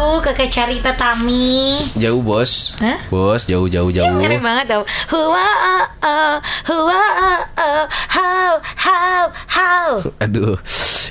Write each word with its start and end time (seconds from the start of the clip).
aku 0.00 0.24
kakak 0.24 0.48
Carita 0.48 0.96
Tami. 0.96 1.76
Jauh 1.92 2.24
bos. 2.24 2.72
Hah? 2.80 2.96
Bos 3.12 3.44
jauh 3.44 3.68
jauh 3.68 3.92
Ya, 3.92 4.08
jauh. 4.08 4.16
mirip 4.16 4.40
banget 4.40 4.72
tau 4.72 4.82
Hua 5.12 5.44
ah, 5.44 5.84
ah, 6.00 6.36
Hua 6.64 7.02
ah, 7.20 7.42
ah, 7.52 7.84
How 8.08 8.52
How 8.80 9.24
How 9.44 9.88
Aduh, 10.24 10.56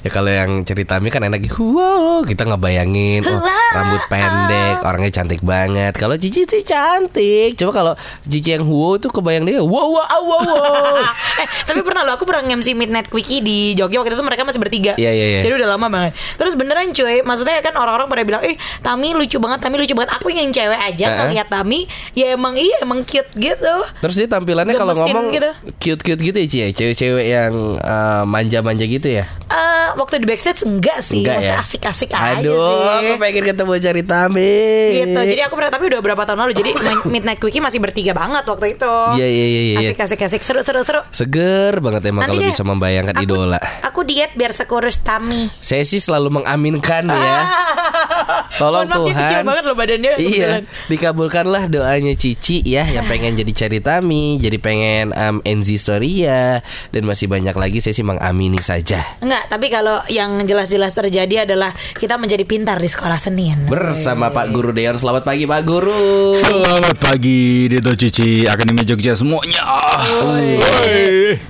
ya 0.06 0.10
kalau 0.12 0.32
yang 0.32 0.64
cerita 0.64 1.00
Mi 1.00 1.10
kan 1.12 1.24
enak 1.26 1.52
Wow, 1.60 2.24
kita 2.24 2.46
ngebayangin 2.46 3.26
oh, 3.26 3.42
rambut 3.74 4.04
pendek, 4.08 4.80
orangnya 4.86 5.12
cantik 5.22 5.42
banget. 5.44 5.96
Kalau 5.98 6.16
Cici 6.16 6.46
sih 6.46 6.62
cantik. 6.64 7.58
Coba 7.60 7.72
kalau 7.72 7.94
Cici 8.28 8.56
yang 8.56 8.68
wow 8.70 8.96
tuh 9.02 9.12
kebayang 9.12 9.44
dia 9.50 9.60
wow 9.60 9.88
wow 9.92 10.06
ah, 10.06 10.22
wow 10.22 10.42
wow. 10.46 11.04
eh, 11.44 11.48
tapi 11.66 11.82
pernah 11.84 12.06
loh 12.06 12.16
aku 12.16 12.24
pernah 12.24 12.46
MC 12.46 12.78
Midnight 12.78 13.12
Quickie 13.12 13.42
di 13.44 13.74
Jogja 13.74 14.00
waktu 14.00 14.16
itu 14.16 14.24
mereka 14.24 14.46
masih 14.46 14.62
bertiga. 14.62 14.94
Iya, 14.96 15.12
iya, 15.12 15.26
iya. 15.38 15.42
Jadi 15.44 15.54
udah 15.60 15.70
lama 15.76 15.88
banget. 15.90 16.14
Terus 16.38 16.54
beneran 16.56 16.92
cuy, 16.94 17.26
maksudnya 17.26 17.60
kan 17.60 17.74
orang-orang 17.76 18.08
pada 18.08 18.22
bilang, 18.24 18.42
"Eh, 18.46 18.56
Tami 18.86 19.18
lucu 19.18 19.38
banget, 19.42 19.60
Tami 19.64 19.76
lucu 19.80 19.94
banget." 19.98 20.12
Aku 20.20 20.32
yang 20.32 20.50
cewek 20.54 20.80
aja 20.80 21.06
Heeh. 21.12 21.18
ngeliat 21.30 21.48
Tami, 21.50 21.90
ya 22.14 22.36
emang 22.36 22.56
iya 22.56 22.84
emang 22.84 23.04
cute 23.04 23.30
gitu. 23.36 23.76
Terus 24.04 24.16
dia 24.16 24.28
tampilannya 24.30 24.76
kalau 24.78 24.94
ngomong 24.96 25.32
gitu. 25.34 25.50
cute-cute 25.80 26.22
gitu 26.22 26.38
ya 26.38 26.48
ya? 26.66 26.68
Cewek-cewek 26.76 27.26
yang 27.28 27.54
eh, 27.80 28.24
manja-manja 28.28 28.86
gitu 28.86 29.08
ya? 29.10 29.26
Eh, 29.50 29.89
waktu 29.96 30.20
di 30.20 30.28
backstage 30.28 30.62
enggak 30.62 31.00
sih, 31.00 31.22
Enggak 31.22 31.36
maksudnya 31.38 31.56
ya? 31.56 31.62
asik-asik 31.62 32.10
aja 32.12 32.38
Aduh, 32.38 32.60
sih. 32.60 32.98
aku 33.00 33.14
pengen 33.18 33.44
ketemu 33.46 33.74
cerita 33.80 34.18
Mi. 34.28 34.54
gitu. 35.00 35.20
Jadi 35.26 35.42
aku 35.42 35.54
pernah 35.54 35.72
tapi 35.72 35.84
udah 35.88 36.00
berapa 36.00 36.24
tahun 36.24 36.40
lalu. 36.40 36.54
Jadi 36.54 36.70
Midnight 37.06 37.40
Quickie 37.40 37.60
masih 37.60 37.80
bertiga 37.80 38.12
banget 38.12 38.44
waktu 38.44 38.76
itu. 38.76 38.94
Iya, 39.16 39.28
iya, 39.28 39.46
iya, 39.48 39.62
iya. 39.64 39.78
Asik-asik 39.82 40.20
asik 40.20 40.42
seru 40.42 40.62
seru 40.62 40.82
seru. 40.82 41.02
Seger 41.10 41.80
banget 41.80 42.04
emang 42.06 42.26
Nanti 42.26 42.36
kalau 42.36 42.44
deh, 42.44 42.52
bisa 42.52 42.64
membayangkan 42.64 43.16
aku- 43.16 43.24
idola. 43.24 43.60
Aku 43.82 44.00
diet 44.04 44.34
biar 44.34 44.52
sekurus 44.52 45.00
Tami. 45.00 45.48
Saya 45.60 45.82
sih 45.82 45.98
selalu 45.98 46.30
mengaminkan 46.36 47.08
ya. 47.08 47.40
Tolong 48.52 48.86
Mohon 48.86 48.98
Tuhan. 49.08 49.16
kecil 49.18 49.40
banget 49.44 49.64
loh 49.64 49.78
badannya. 49.78 50.12
Iya, 50.12 50.20
kebetulan. 50.20 50.64
dikabulkanlah 50.90 51.64
doanya 51.70 52.14
Cici 52.14 52.60
ya 52.62 52.84
yang 52.86 53.06
pengen 53.06 53.32
jadi 53.34 53.52
Caritami, 53.56 54.36
jadi 54.38 54.58
pengen 54.60 55.06
um, 55.12 55.40
Enzi 55.42 55.80
Storia 55.80 56.60
dan 56.90 57.04
masih 57.04 57.26
banyak 57.26 57.56
lagi 57.56 57.80
saya 57.80 57.94
sih 57.94 58.04
mengamini 58.04 58.60
saja. 58.60 59.16
Enggak, 59.20 59.48
tapi 59.48 59.72
kalau 59.72 59.79
yang 60.12 60.44
jelas-jelas 60.44 60.92
terjadi 60.92 61.48
adalah 61.48 61.72
kita 61.96 62.20
menjadi 62.20 62.44
pintar 62.44 62.78
di 62.82 62.90
sekolah 62.92 63.16
Senin. 63.16 63.72
Bersama 63.72 64.28
Pak 64.28 64.52
Guru 64.52 64.76
Deon. 64.76 65.00
Selamat 65.00 65.24
pagi 65.24 65.48
Pak 65.48 65.62
Guru. 65.64 66.36
Selamat 66.36 67.00
pagi 67.00 67.72
Dedo 67.72 67.96
Cici 67.96 68.44
Akademi 68.44 68.84
Jogja 68.84 69.16
semuanya. 69.16 69.64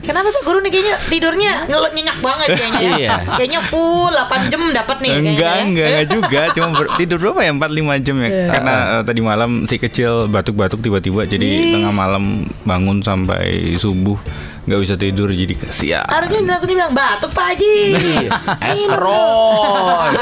Kenapa 0.05 0.29
Pak 0.29 0.43
Guru 0.45 0.61
nih 0.61 0.71
kayaknya 0.71 0.95
tidurnya 1.09 1.51
nyenyak 1.69 2.17
banget 2.21 2.47
kayaknya 2.53 2.79
ya? 2.79 2.91
Iya. 2.95 3.09
Kayaknya 3.35 3.59
full 3.67 4.13
8 4.13 4.51
jam 4.53 4.61
dapat 4.71 4.97
nih 5.01 5.09
kayaknya. 5.09 5.31
Enggak, 5.33 5.53
ya. 5.53 5.63
enggak, 5.65 5.87
enggak 5.87 6.07
juga. 6.13 6.41
Cuma 6.53 6.67
ber- 6.75 6.91
tidur 7.01 7.17
berapa 7.17 7.39
ya? 7.41 7.51
4-5 7.57 8.05
jam 8.05 8.15
ya. 8.21 8.29
Karena 8.53 8.73
eh, 8.99 9.03
tadi 9.03 9.19
malam 9.25 9.51
si 9.65 9.75
kecil 9.81 10.11
batuk-batuk 10.29 10.79
tiba-tiba 10.85 11.25
jadi 11.25 11.73
tengah 11.73 11.93
malam 11.93 12.45
bangun 12.63 13.01
sampai 13.01 13.75
subuh 13.75 14.17
nggak 14.69 14.79
bisa 14.79 14.95
tidur 14.95 15.27
jadi 15.27 15.53
kasihan. 15.57 16.05
Harusnya 16.05 16.45
langsung 16.45 16.69
dibilang 16.69 16.93
batuk 16.93 17.33
Pak 17.33 17.45
Haji. 17.51 17.77
Esteros. 18.71 20.21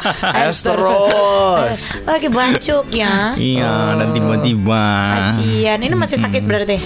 Esteros. 0.46 1.80
Lagi 2.04 2.28
bancuk 2.28 2.86
ya. 2.90 3.32
Iya, 3.34 3.96
dan 3.96 4.12
tiba-tiba. 4.12 4.84
Ajian, 5.26 5.80
ini 5.80 5.94
masih 5.94 6.18
sakit 6.18 6.42
berarti. 6.42 6.76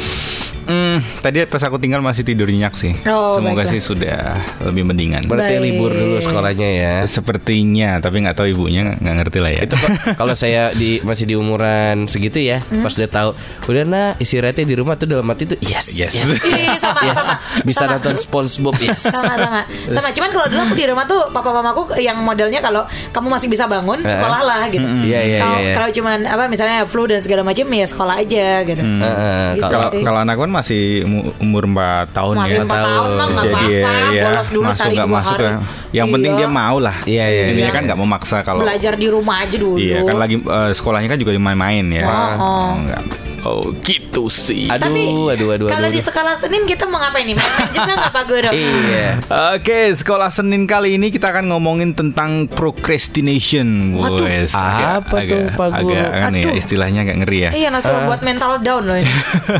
Hmm, 0.61 1.03
tadi 1.19 1.43
pas 1.51 1.59
aku 1.61 1.83
tinggal 1.83 1.99
masih 1.99 2.23
tidur 2.23 2.47
nyenyak 2.47 2.79
sih. 2.79 2.95
Oh, 3.03 3.35
Semoga 3.35 3.67
baiklah. 3.67 3.73
sih 3.73 3.81
sudah 3.83 4.39
lebih 4.63 4.87
mendingan. 4.87 5.27
Berarti 5.27 5.59
Baik. 5.59 5.67
libur 5.67 5.91
dulu 5.91 6.23
sekolahnya 6.23 6.69
ya. 6.71 6.95
Sepertinya, 7.05 7.99
tapi 7.99 8.23
nggak 8.23 8.39
tahu 8.39 8.47
ibunya 8.47 8.95
nggak 8.95 9.15
ngerti 9.19 9.39
lah 9.41 9.51
ya. 9.51 9.67
Itu 9.67 9.75
kalau 10.21 10.31
saya 10.33 10.71
di 10.71 11.03
masih 11.03 11.27
di 11.27 11.35
umuran 11.35 12.07
segitu 12.07 12.39
ya, 12.39 12.63
Hmm? 12.63 12.87
pas 12.87 12.93
udah 12.93 13.11
tahu, 13.11 13.31
udah 13.67 13.83
nah 13.83 14.09
istirahatnya 14.17 14.63
di 14.63 14.77
rumah 14.79 14.95
tuh 14.95 15.11
dalam 15.11 15.27
hati 15.27 15.49
tuh 15.49 15.59
yes, 15.59 15.91
Yes. 15.91 16.15
Ih, 16.39 16.71
sama, 16.79 17.00
yes. 17.03 17.23
Bisa 17.63 17.83
Sama. 17.83 17.93
nonton 17.95 18.15
SpongeBob 18.15 18.77
yes. 18.83 19.03
sama 19.03 19.35
sama 19.35 19.61
sama 19.89 20.09
cuman 20.11 20.31
kalau 20.31 20.47
dulu 20.47 20.61
aku 20.63 20.75
di 20.75 20.87
rumah 20.87 21.05
tuh 21.05 21.21
papa 21.31 21.51
mamaku 21.53 21.83
yang 21.99 22.19
modelnya 22.19 22.59
kalau 22.59 22.83
kamu 23.11 23.29
masih 23.29 23.49
bisa 23.49 23.65
bangun 23.65 24.01
sekolah 24.01 24.41
lah 24.41 24.63
gitu 24.69 24.85
Iya, 25.01 25.21
iya, 25.23 25.39
kalau 25.39 25.57
iya, 25.57 25.63
iya. 25.63 25.75
kalau 25.75 25.89
cuman 25.93 26.19
apa 26.25 26.45
misalnya 26.47 26.79
flu 26.85 27.05
dan 27.05 27.21
segala 27.21 27.43
macam 27.43 27.67
ya 27.67 27.87
sekolah 27.87 28.15
aja 28.19 28.47
gitu 28.63 28.83
Heeh, 28.83 29.47
Gitu 29.53 29.63
kalau 29.63 29.81
Kalau 29.81 29.91
sih. 29.91 30.03
kalau 30.03 30.19
anak 30.21 30.37
kan 30.37 30.51
masih 30.51 30.83
umu- 31.03 31.33
umur 31.39 31.65
4 31.67 32.11
tahun 32.11 32.35
masih 32.37 32.53
ya. 32.53 32.63
empat 32.63 32.77
tahun 32.77 32.91
tahun. 32.91 33.11
mah 33.11 33.27
nggak 33.27 33.45
Jadi 33.45 33.55
apa-apa 33.55 33.71
ya, 33.71 34.11
ya 34.11 34.25
bolos 34.27 34.49
dulu 34.49 34.63
masuk 34.65 34.89
nggak 34.91 35.09
masuk 35.11 35.35
hari 35.35 35.45
ya. 35.45 35.51
Yang 35.91 36.07
Iya. 36.07 36.15
penting 36.15 36.33
dia 36.35 36.49
mau 36.49 36.77
lah. 36.79 36.97
Iya, 37.03 37.25
iya, 37.27 37.43
Intinya 37.47 37.65
iya. 37.65 37.75
kan 37.75 37.83
nggak 37.85 37.99
memaksa 37.99 38.37
kalau 38.41 38.63
belajar 38.63 38.95
di 38.95 39.07
rumah 39.07 39.37
aja 39.41 39.57
dulu 39.57 39.77
Iya 39.77 39.99
kan 40.03 40.17
lagi 40.17 40.37
eh, 40.39 40.71
sekolahnya 40.71 41.09
kan 41.09 41.19
juga 41.19 41.31
main-main 41.37 41.85
ya. 41.89 42.05
Oh. 42.37 42.77
Nggak. 42.79 43.03
Oh 43.41 43.73
gitu 43.81 44.29
sih. 44.29 44.69
Aduh, 44.69 44.85
tapi 44.85 45.01
aduh, 45.09 45.49
aduh, 45.57 45.67
kalau 45.67 45.89
aduh, 45.89 45.97
di 45.97 46.03
sekolah 46.05 46.37
Senin 46.37 46.69
kita 46.69 46.85
mau 46.85 47.01
ngapain 47.01 47.25
nih 47.25 47.33
main 47.33 47.73
juga 47.73 47.93
nggak 47.97 48.13
pak 48.13 48.25
guru 48.29 48.51
Iya. 48.85 49.09
Oke, 49.57 49.81
sekolah 49.97 50.29
Senin 50.29 50.69
kali 50.69 51.01
ini 51.01 51.09
kita 51.09 51.33
akan 51.33 51.49
ngomongin 51.49 51.97
tentang 51.97 52.45
procrastination. 52.47 53.97
Waduh, 53.97 54.29
Wes, 54.29 54.53
apa 54.53 55.25
tuh, 55.25 55.49
Pak 55.57 55.69
Guru? 55.81 55.97
Agak 55.97 56.21
kan 56.21 56.33
ya, 56.37 56.45
Aduh. 56.47 56.55
istilahnya 56.55 57.01
agak 57.03 57.17
ngeri 57.25 57.39
ya. 57.41 57.51
iya 57.57 57.69
langsung 57.69 57.97
buat 58.05 58.21
mental 58.21 58.61
down 58.61 58.85
loh 58.85 58.97
ini 59.01 59.09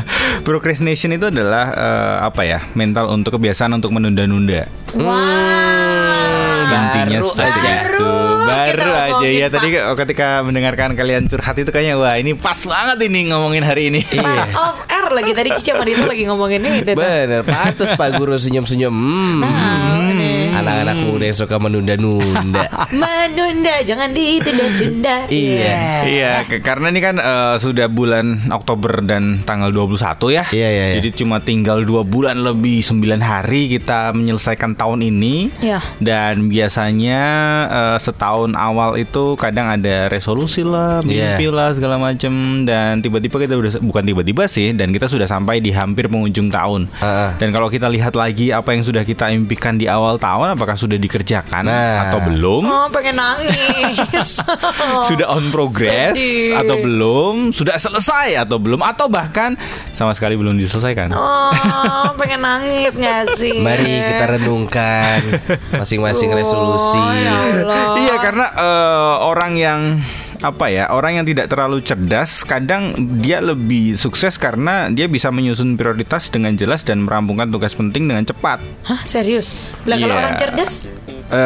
procrastination 0.45 1.11
itu 1.11 1.25
adalah 1.27 1.65
eh, 1.73 2.15
apa 2.21 2.41
ya? 2.45 2.59
Mental 2.73 3.09
untuk 3.09 3.41
kebiasaan 3.41 3.73
untuk 3.73 3.89
menunda-nunda. 3.89 4.69
wah 4.93 6.69
Intinya 6.71 7.19
Baru 7.19 7.29
seperti 7.33 7.59
aja. 7.59 7.73
itu. 7.83 8.11
Baru 8.51 8.89
aja 8.91 9.27
ya. 9.27 9.47
Tadi 9.47 9.69
Pak. 9.71 9.95
ketika 9.97 10.27
mendengarkan 10.41 10.93
kalian 10.93 11.25
curhat 11.25 11.55
itu 11.55 11.69
kayaknya 11.69 11.95
wah 11.95 12.15
ini 12.15 12.31
pas 12.33 12.59
banget 12.59 12.97
ini 13.05 13.29
ngomongin 13.29 13.63
hari 13.63 13.89
ini. 13.89 14.01
Iya. 14.03 14.21
pas 14.21 14.49
off 14.53 14.77
air 14.85 15.05
lagi 15.09 15.31
tadi 15.31 15.49
Cici 15.53 15.71
sama 15.71 15.83
Dito 15.83 16.03
lagi 16.03 16.23
ngomongin 16.23 16.61
ini 16.61 16.79
tuh. 16.81 16.95
Bener, 16.95 17.41
pantas 17.41 17.91
Pak 17.93 18.15
Guru 18.15 18.35
senyum-senyum. 18.35 18.91
Hmm. 18.91 19.41
Nah. 19.41 20.61
Anak-anak 20.61 20.95
muda 21.01 21.25
yang 21.25 21.37
suka 21.37 21.57
menunda-nunda. 21.57 22.67
menunda 22.93 23.75
jangan 23.81 24.11
ditunda-tunda 24.11 25.15
Iya. 25.27 25.75
Iya, 26.03 26.33
ke- 26.43 26.61
karena 26.61 26.87
ini 26.87 26.99
kan 26.99 27.15
eh, 27.17 27.55
sudah 27.57 27.87
bulan 27.87 28.25
Oktober 28.49 29.01
dan 29.01 29.41
tanggal 29.41 29.69
21 29.69 29.97
ya. 30.29 30.43
Iya, 30.49 30.69
iya, 30.69 30.85
iya. 30.91 30.95
Jadi 30.97 31.09
cuma 31.15 31.39
tinggal 31.39 31.83
dua 31.83 32.01
bulan 32.01 32.37
lebih 32.37 32.81
9 32.81 32.97
hari 33.19 33.69
kita 33.69 34.11
menyelesaikan 34.11 34.73
tahun 34.73 35.03
ini. 35.03 35.51
Iya. 35.61 35.79
Dan 35.97 36.47
biasanya 36.47 37.19
eh, 37.67 37.97
setahun 37.97 38.40
awal 38.51 38.95
itu 38.95 39.33
kadang 39.35 39.69
ada 39.69 40.05
resolusi 40.07 40.61
lah, 40.61 40.99
Iya. 41.01 41.37
mimpi 41.37 41.47
lah 41.47 41.71
segala 41.71 41.95
macem 41.95 42.31
dan 42.63 42.99
tiba-tiba 42.99 43.37
kita 43.39 43.53
udah 43.53 43.71
bukan 43.79 44.03
tiba-tiba 44.03 44.43
sih 44.45 44.71
dan 44.71 44.89
kita 44.89 45.05
sudah 45.05 45.25
sampai 45.25 45.57
di 45.57 45.69
hampir 45.69 46.05
penghujung 46.05 46.49
tahun. 46.49 46.89
Heeh. 46.91 47.29
Dan 47.37 47.49
kalau 47.49 47.67
kita 47.67 47.85
lihat 47.87 48.13
lagi 48.13 48.49
apa 48.49 48.71
yang 48.71 48.81
sudah 48.81 49.01
kita 49.01 49.29
impikan 49.29 49.75
di 49.75 49.85
awal 49.85 50.17
tahun 50.17 50.53
apakah 50.53 50.73
sudah 50.73 50.95
dikerjakan 50.95 51.63
Nah. 51.63 52.09
atau 52.09 52.19
belum? 52.23 52.63
oh 52.63 52.87
pengen 52.89 53.15
nangis 53.15 54.41
sudah 55.07 55.29
on 55.29 55.49
progress 55.49 56.13
sedih. 56.13 56.57
atau 56.57 56.75
belum, 56.77 57.33
sudah 57.51 57.75
selesai 57.75 58.37
atau 58.37 58.57
belum, 58.57 58.81
atau 58.81 59.05
bahkan 59.05 59.53
sama 59.91 60.11
sekali 60.11 60.33
belum 60.33 60.55
diselesaikan. 60.55 61.11
oh 61.11 61.51
pengen 62.15 62.39
nangis 62.39 62.95
gak 62.95 63.35
sih 63.35 63.57
Mari 63.57 63.83
kita 63.85 64.25
renungkan 64.31 65.19
masing-masing 65.79 66.31
resolusi. 66.31 66.97
Oh, 66.97 67.11
ya 67.11 67.33
Allah. 67.33 67.85
Iya, 67.97 68.15
karena 68.21 68.45
eh, 68.53 69.15
orang 69.21 69.51
yang 69.53 69.79
apa 70.41 70.73
ya 70.73 70.89
orang 70.89 71.21
yang 71.21 71.25
tidak 71.29 71.53
terlalu 71.53 71.85
cerdas 71.85 72.41
kadang 72.41 72.89
dia 73.21 73.37
lebih 73.37 73.93
sukses 73.93 74.41
karena 74.41 74.89
dia 74.89 75.05
bisa 75.05 75.29
menyusun 75.29 75.77
prioritas 75.77 76.33
dengan 76.33 76.57
jelas 76.57 76.81
dan 76.81 77.05
merampungkan 77.05 77.45
tugas 77.49 77.77
penting 77.77 78.09
dengan 78.09 78.25
cepat. 78.25 78.57
Hah 78.89 79.01
serius 79.05 79.77
lah 79.85 80.01
kalau 80.01 80.13
Iya. 80.13 80.21
orang 80.21 80.33
cerdas 80.41 80.73
Eh, 81.31 81.37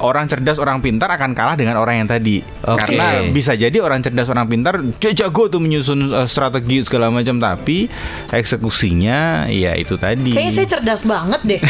orang 0.00 0.24
cerdas 0.24 0.56
orang 0.56 0.80
pintar 0.80 1.12
akan 1.12 1.30
kalah 1.30 1.54
dengan 1.54 1.76
orang 1.76 2.00
yang 2.00 2.08
tadi 2.08 2.40
Oke. 2.64 2.88
karena 2.88 3.04
bisa 3.28 3.52
jadi 3.52 3.76
orang 3.78 4.00
cerdas 4.00 4.26
orang 4.26 4.48
pintar 4.48 4.80
jago 4.96 5.44
tuh 5.46 5.60
menyusun 5.60 6.08
eh, 6.08 6.24
strategi 6.24 6.80
segala 6.80 7.12
macam 7.12 7.36
tapi 7.36 7.84
eksekusinya 8.32 9.44
ya 9.46 9.74
itu 9.74 9.94
tadi 9.94 10.32
Kayaknya 10.32 10.52
saya 10.54 10.68
cerdas 10.70 11.02
banget 11.02 11.40
deh 11.44 11.60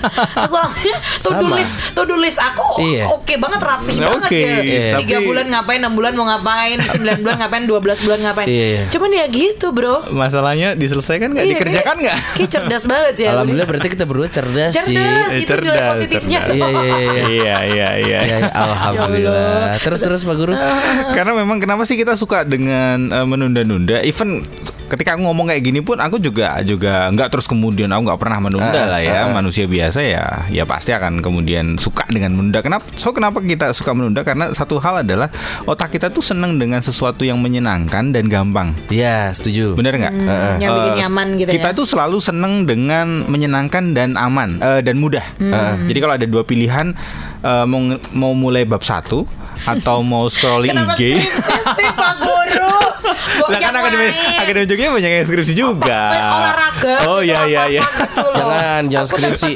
Soalnya 0.52 0.94
to 1.18 1.30
do 1.32 1.42
Sama. 1.42 1.56
list 1.56 1.74
To 1.92 2.02
do 2.04 2.14
list 2.14 2.38
aku 2.38 2.78
Iya. 2.78 3.10
Oke 3.10 3.34
banget 3.36 3.58
rapi 3.58 3.90
Oke, 3.90 4.06
banget 4.06 4.30
ya 4.30 4.56
iya. 4.60 4.94
Tiga 4.96 5.16
Tapi- 5.18 5.26
bulan 5.26 5.46
ngapain 5.48 5.80
6 5.80 5.92
bulan 5.92 6.12
mau 6.14 6.26
ngapain 6.26 6.78
9 6.78 7.24
bulan 7.24 7.36
ngapain 7.38 7.64
12 7.64 8.04
bulan 8.04 8.18
ngapain 8.22 8.46
Iya, 8.46 8.66
iya. 8.68 8.82
Cuman 8.86 9.10
ya 9.10 9.26
gitu 9.26 9.66
bro 9.70 10.06
masalahnya 10.08 10.68
diselesaikan 10.72 11.32
nggak 11.32 11.42
Iya, 11.42 11.52
dikerjakan 11.58 11.96
nggak 11.98 12.18
Kayak 12.36 12.50
cerdas 12.52 12.84
banget 12.84 13.14
ya 13.18 13.28
Alhamdulillah 13.34 13.66
berarti 13.66 13.88
kita 13.88 14.04
berdua 14.04 14.28
cerdas, 14.28 14.72
sih. 14.76 14.94
Cerdas 14.94 15.28
Eh, 15.28 15.42
itu 15.42 15.52
nilai 15.56 15.80
positifnya 15.90 16.38
cerdas. 16.44 16.54
Iya, 16.54 16.68
iya, 16.70 16.96
iya, 17.10 17.15
iya. 17.24 17.32
iya 17.32 17.58
iya 17.64 17.88
iya 17.96 18.18
Ya, 18.26 18.36
ya, 18.42 18.50
alhamdulillah. 18.52 19.80
Terus 19.80 20.00
terus 20.02 20.22
Pak 20.26 20.36
Guru. 20.36 20.52
Karena 21.16 21.32
memang 21.32 21.62
kenapa 21.62 21.86
sih 21.88 21.96
kita 21.96 22.18
suka 22.18 22.44
dengan 22.44 23.08
eh, 23.12 23.26
menunda-nunda? 23.26 24.02
Even 24.04 24.44
ketika 24.86 25.14
aku 25.14 25.22
ngomong 25.22 25.46
kayak 25.46 25.62
gini 25.62 25.80
pun 25.80 25.96
aku 25.96 26.16
juga 26.16 26.58
juga 26.62 27.06
nggak 27.08 27.28
terus 27.28 27.44
kemudian 27.44 27.88
aku 27.88 28.06
nggak 28.06 28.18
pernah 28.18 28.38
menunda 28.40 28.78
Ah, 28.78 28.86
lah 28.88 29.00
ya. 29.00 29.18
ah. 29.22 29.32
Manusia 29.32 29.64
biasa 29.64 30.00
ya 30.00 30.24
ya 30.48 30.62
pasti 30.62 30.90
akan 30.90 31.20
kemudian 31.20 31.76
suka 31.76 32.06
dengan 32.06 32.32
menunda. 32.32 32.60
Kenapa? 32.60 32.86
So 32.94 33.10
kenapa 33.10 33.38
kita 33.38 33.70
suka 33.70 33.92
menunda? 33.92 34.22
Karena 34.22 34.50
satu 34.50 34.78
hal 34.78 35.02
adalah 35.02 35.28
otak 35.62 35.90
kita 35.90 36.08
tuh 36.08 36.20
seneng 36.20 36.56
dengan 36.56 36.78
sesuatu 36.78 37.22
yang 37.22 37.36
menyenangkan 37.36 38.10
dan 38.10 38.26
gampang. 38.26 38.72
Ya, 38.88 39.30
setuju. 39.30 39.74
Bener 39.74 39.96
nggak? 39.96 40.14
Hmm, 40.14 40.54
yang 40.58 40.72
bikin 40.74 40.92
Eh, 40.92 40.98
nyaman 40.98 41.26
gitu 41.36 41.50
kita 41.52 41.70
ya. 41.70 41.76
tuh 41.76 41.84
selalu 41.84 42.18
seneng 42.18 42.64
dengan 42.64 43.26
menyenangkan 43.26 43.92
dan 43.92 44.14
aman 44.14 44.58
eh, 44.58 44.80
dan 44.80 44.96
mudah. 44.96 45.24
Hmm. 45.36 45.52
Eh, 45.52 45.74
jadi 45.88 45.98
kalau 46.00 46.14
ada 46.14 46.26
dua 46.26 46.42
pilihan 46.42 46.94
eh, 47.42 47.64
mau 47.66 47.80
mau 48.12 48.32
mulai 48.32 48.62
bab 48.64 48.80
satu 48.80 49.26
atau 49.64 50.04
mau 50.04 50.28
scrolling 50.28 50.76
Kenapa 50.76 50.94
IG. 51.00 51.18
skripsi 51.24 51.72
sih 51.80 51.90
Pak 51.96 52.12
Guru? 52.20 52.76
Lah 53.50 53.58
kan 53.60 53.72
yang 53.72 53.82
akademi 53.84 54.08
akademi 54.40 54.66
juga 54.66 54.82
banyak 54.96 55.10
yang 55.12 55.26
skripsi 55.26 55.52
juga. 55.54 56.00
olahraga 56.12 56.94
Oh 57.06 57.20
gitu, 57.20 57.32
iya 57.32 57.40
iya 57.46 57.62
iya. 57.78 57.82
Jangan, 58.16 58.82
jangan 58.88 59.06
Aku 59.06 59.16
skripsi. 59.16 59.52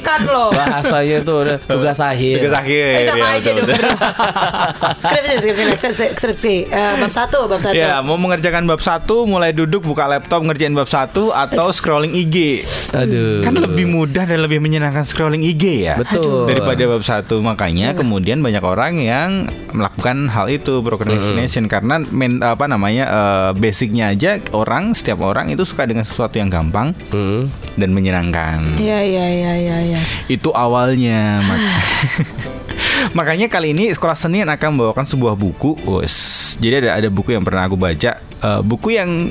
Bahasanya 0.52 1.18
udah 1.24 1.58
tugas 1.70 1.98
akhir. 2.00 2.34
Tugas 2.40 2.54
akhir. 2.60 2.84
Eh, 2.92 3.06
sama 3.08 3.18
ya, 3.18 3.28
aja 3.30 3.50
betul, 3.50 3.54
dong 3.56 3.66
betul. 3.66 3.82
skripsi 5.04 5.34
skripsi 5.40 5.62
skripsi, 5.80 6.06
skripsi. 6.16 6.54
Eh, 6.68 6.92
bab 7.00 7.12
satu 7.12 7.38
bab 7.48 7.60
satu 7.60 7.74
Ya, 7.76 8.00
mau 8.04 8.16
mengerjakan 8.20 8.64
bab 8.68 8.80
satu, 8.82 9.24
mulai 9.24 9.50
duduk 9.56 9.82
buka 9.84 10.04
laptop 10.06 10.44
ngerjain 10.44 10.72
bab 10.76 10.88
satu 10.88 11.32
atau 11.32 11.72
scrolling 11.72 12.12
IG. 12.12 12.62
Aduh. 12.92 13.42
Kan 13.42 13.56
lebih 13.56 13.88
mudah 13.88 14.28
dan 14.28 14.38
lebih 14.44 14.60
menyenangkan 14.60 15.06
scrolling 15.06 15.42
IG 15.42 15.88
ya. 15.88 15.94
Betul. 15.96 16.46
Daripada 16.50 16.82
bab 16.84 17.02
satu 17.02 17.40
makanya 17.40 17.79
kemudian 17.90 18.38
banyak 18.38 18.60
orang 18.60 18.96
yang 18.96 19.30
melakukan 19.70 20.26
hal 20.26 20.46
itu 20.46 20.80
procrastination 20.80 21.64
karena 21.64 21.98
men, 22.04 22.38
apa 22.38 22.66
namanya 22.66 23.04
eh, 23.06 23.50
basicnya 23.54 24.10
aja 24.10 24.30
orang 24.50 24.92
setiap 24.92 25.20
orang 25.20 25.48
itu 25.48 25.62
suka 25.62 25.84
dengan 25.84 26.02
sesuatu 26.02 26.36
yang 26.36 26.48
gampang 26.48 26.92
Hmm. 27.08 27.48
dan 27.74 27.90
menyenangkan. 27.90 28.76
Iya 28.76 29.00
iya 29.00 29.26
iya 29.26 29.52
iya 29.56 29.76
iya. 29.88 30.00
Itu 30.26 30.50
awalnya. 30.50 31.40
Mak- 31.40 31.64
Makanya 33.16 33.46
kali 33.46 33.70
ini 33.70 33.90
Sekolah 33.90 34.14
Seni 34.14 34.42
akan 34.42 34.68
membawakan 34.70 35.04
sebuah 35.04 35.34
buku. 35.34 35.74
Wes. 35.82 36.14
Jadi 36.56 36.84
ada 36.84 37.00
ada 37.00 37.08
buku 37.08 37.32
yang 37.32 37.42
pernah 37.42 37.64
aku 37.64 37.74
baca, 37.74 38.12
Eh, 38.40 38.60
buku 38.62 38.88
yang 38.90 39.28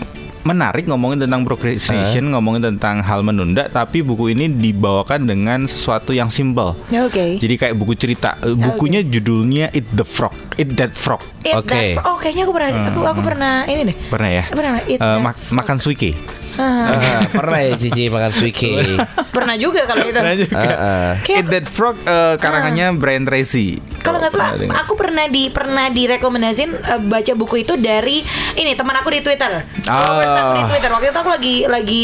menarik 0.49 0.83
ngomongin 0.83 1.21
tentang 1.21 1.45
procrastination, 1.45 2.25
ngomongin 2.29 2.65
tentang 2.65 2.99
hal 2.99 3.21
menunda, 3.21 3.67
tapi 3.67 4.01
buku 4.01 4.33
ini 4.33 4.49
dibawakan 4.49 5.23
dengan 5.23 5.63
sesuatu 5.63 6.09
yang 6.09 6.27
simple. 6.27 6.73
Oke. 6.89 7.37
Jadi 7.37 7.53
kayak 7.55 7.75
buku 7.75 7.93
cerita. 7.93 8.33
Eh, 8.41 8.57
Bukunya 8.57 9.01
judulnya 9.01 9.69
Eat 9.69 9.85
the 9.91 10.03
Frog. 10.03 10.33
Eat 10.55 10.73
that 10.75 10.91
frog. 10.91 11.21
Oke. 11.45 11.69
that- 11.69 12.01
Oh 12.01 12.17
kayaknya 12.17 12.43
aku 12.43 12.51
pernah 12.51 12.69
aku 12.89 12.99
aku 13.03 13.21
pernah 13.21 13.53
ini 13.63 13.81
deh. 13.85 13.95
Pernah 14.09 14.29
ya? 14.31 14.43
Pernah 14.49 14.71
eat 14.83 14.97
Eh, 14.97 14.99
that 14.99 15.21
mak- 15.21 15.37
frog. 15.37 15.55
makan 15.55 15.77
suike. 15.77 16.11
Ah, 16.55 16.89
pernah 17.29 17.59
ya 17.59 17.73
Cici 17.75 18.07
makan 18.07 18.31
suike. 18.31 18.97
Pernah 19.29 19.55
juga 19.55 19.85
kalau 19.85 20.03
itu. 20.03 20.15
Pernah 20.15 20.35
juga. 20.35 20.53
Ah, 20.53 20.65
ah. 20.65 21.09
Kayak- 21.21 21.39
Eat 21.39 21.47
that 21.49 21.65
frog 21.65 21.95
eh, 21.99 22.35
karangannya 22.35 22.95
Brian 22.95 23.23
Tracy. 23.23 23.77
Kalau 23.99 24.17
nggak 24.17 24.31
salah, 24.31 24.55
Pernah 24.55 24.75
aku 24.79 24.93
pernah 24.95 25.25
di 25.25 25.47
pernah 25.47 25.85
direkomendasin 25.87 26.69
eh, 26.71 27.01
baca 27.01 27.33
buku 27.33 27.61
itu 27.61 27.75
dari 27.75 28.23
ini 28.55 28.71
teman 28.73 28.95
aku 28.95 29.09
di 29.09 29.21
Twitter. 29.21 29.61
Followers 29.83 30.33
aku 30.33 30.51
di. 30.55 30.63
Twitter. 30.67 30.89
Waktu 30.89 31.07
itu 31.07 31.19
aku 31.19 31.29
lagi 31.29 31.55
lagi 31.65 32.03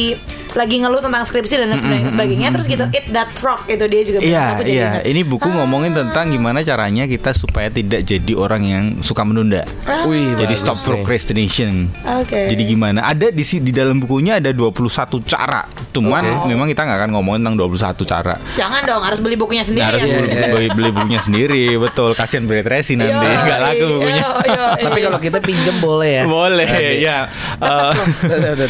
lagi 0.56 0.76
ngeluh 0.78 1.00
tentang 1.00 1.22
skripsi 1.22 1.56
dan 1.58 1.68
lain 1.68 1.78
sebagainya, 1.78 2.10
sebagainya. 2.10 2.48
Terus 2.50 2.66
gitu, 2.66 2.86
eat 2.90 3.06
that 3.12 3.30
frog 3.30 3.62
itu 3.66 3.84
dia 3.86 4.02
juga. 4.02 4.20
bilang. 4.20 4.32
Iya, 4.32 4.46
Aku 4.48 4.62
jadi 4.62 4.72
iya. 4.72 4.88
ingat. 4.90 5.04
Ini 5.06 5.22
buku 5.24 5.48
ngomongin 5.50 5.92
tentang 5.94 6.26
gimana 6.28 6.60
caranya 6.62 7.04
kita 7.06 7.32
supaya 7.32 7.68
tidak 7.68 8.02
jadi 8.02 8.34
orang 8.34 8.62
yang 8.64 8.84
suka 9.00 9.22
menunda. 9.22 9.68
Ah. 9.84 10.04
Wih, 10.06 10.34
Jadi 10.34 10.50
bagus 10.50 10.60
stop 10.62 10.78
nih. 10.78 10.86
procrastination. 10.88 11.72
Oke. 12.18 12.48
Jadi 12.48 12.64
gimana? 12.66 13.04
Ada 13.04 13.30
di 13.30 13.44
si- 13.44 13.60
di 13.60 13.70
dalam 13.70 13.98
bukunya 13.98 14.38
ada 14.38 14.50
21 14.50 15.20
cara. 15.22 15.68
Cuman 15.92 16.24
Oke. 16.42 16.48
memang 16.48 16.68
kita 16.68 16.84
nggak 16.84 16.98
akan 16.98 17.10
ngomongin 17.12 17.40
tentang 17.42 17.58
21 17.62 18.04
cara. 18.04 18.36
Jangan 18.54 18.82
dong, 18.84 19.02
harus 19.02 19.20
beli 19.20 19.36
bukunya 19.36 19.62
sendiri 19.62 19.86
harus 19.86 20.02
ya. 20.02 20.12
beli, 20.14 20.30
beli, 20.50 20.68
beli 20.72 20.90
bukunya 20.90 21.20
sendiri, 21.20 21.64
betul. 21.76 22.12
Kasihan 22.14 22.44
Brian 22.44 22.64
Tracy 22.64 22.96
nanti 22.96 23.12
Yo, 23.12 23.24
nggak 23.24 23.60
laku 23.62 23.76
iya, 23.78 23.88
bukunya. 23.90 24.24
yo, 24.46 24.66
Tapi 24.86 25.00
kalau 25.02 25.20
kita 25.20 25.38
pinjem 25.40 25.76
boleh 25.80 26.12
ya. 26.14 26.24
Boleh 26.26 26.68
Nanti. 26.68 26.96
ya. 27.02 27.18
Eh, 27.56 27.92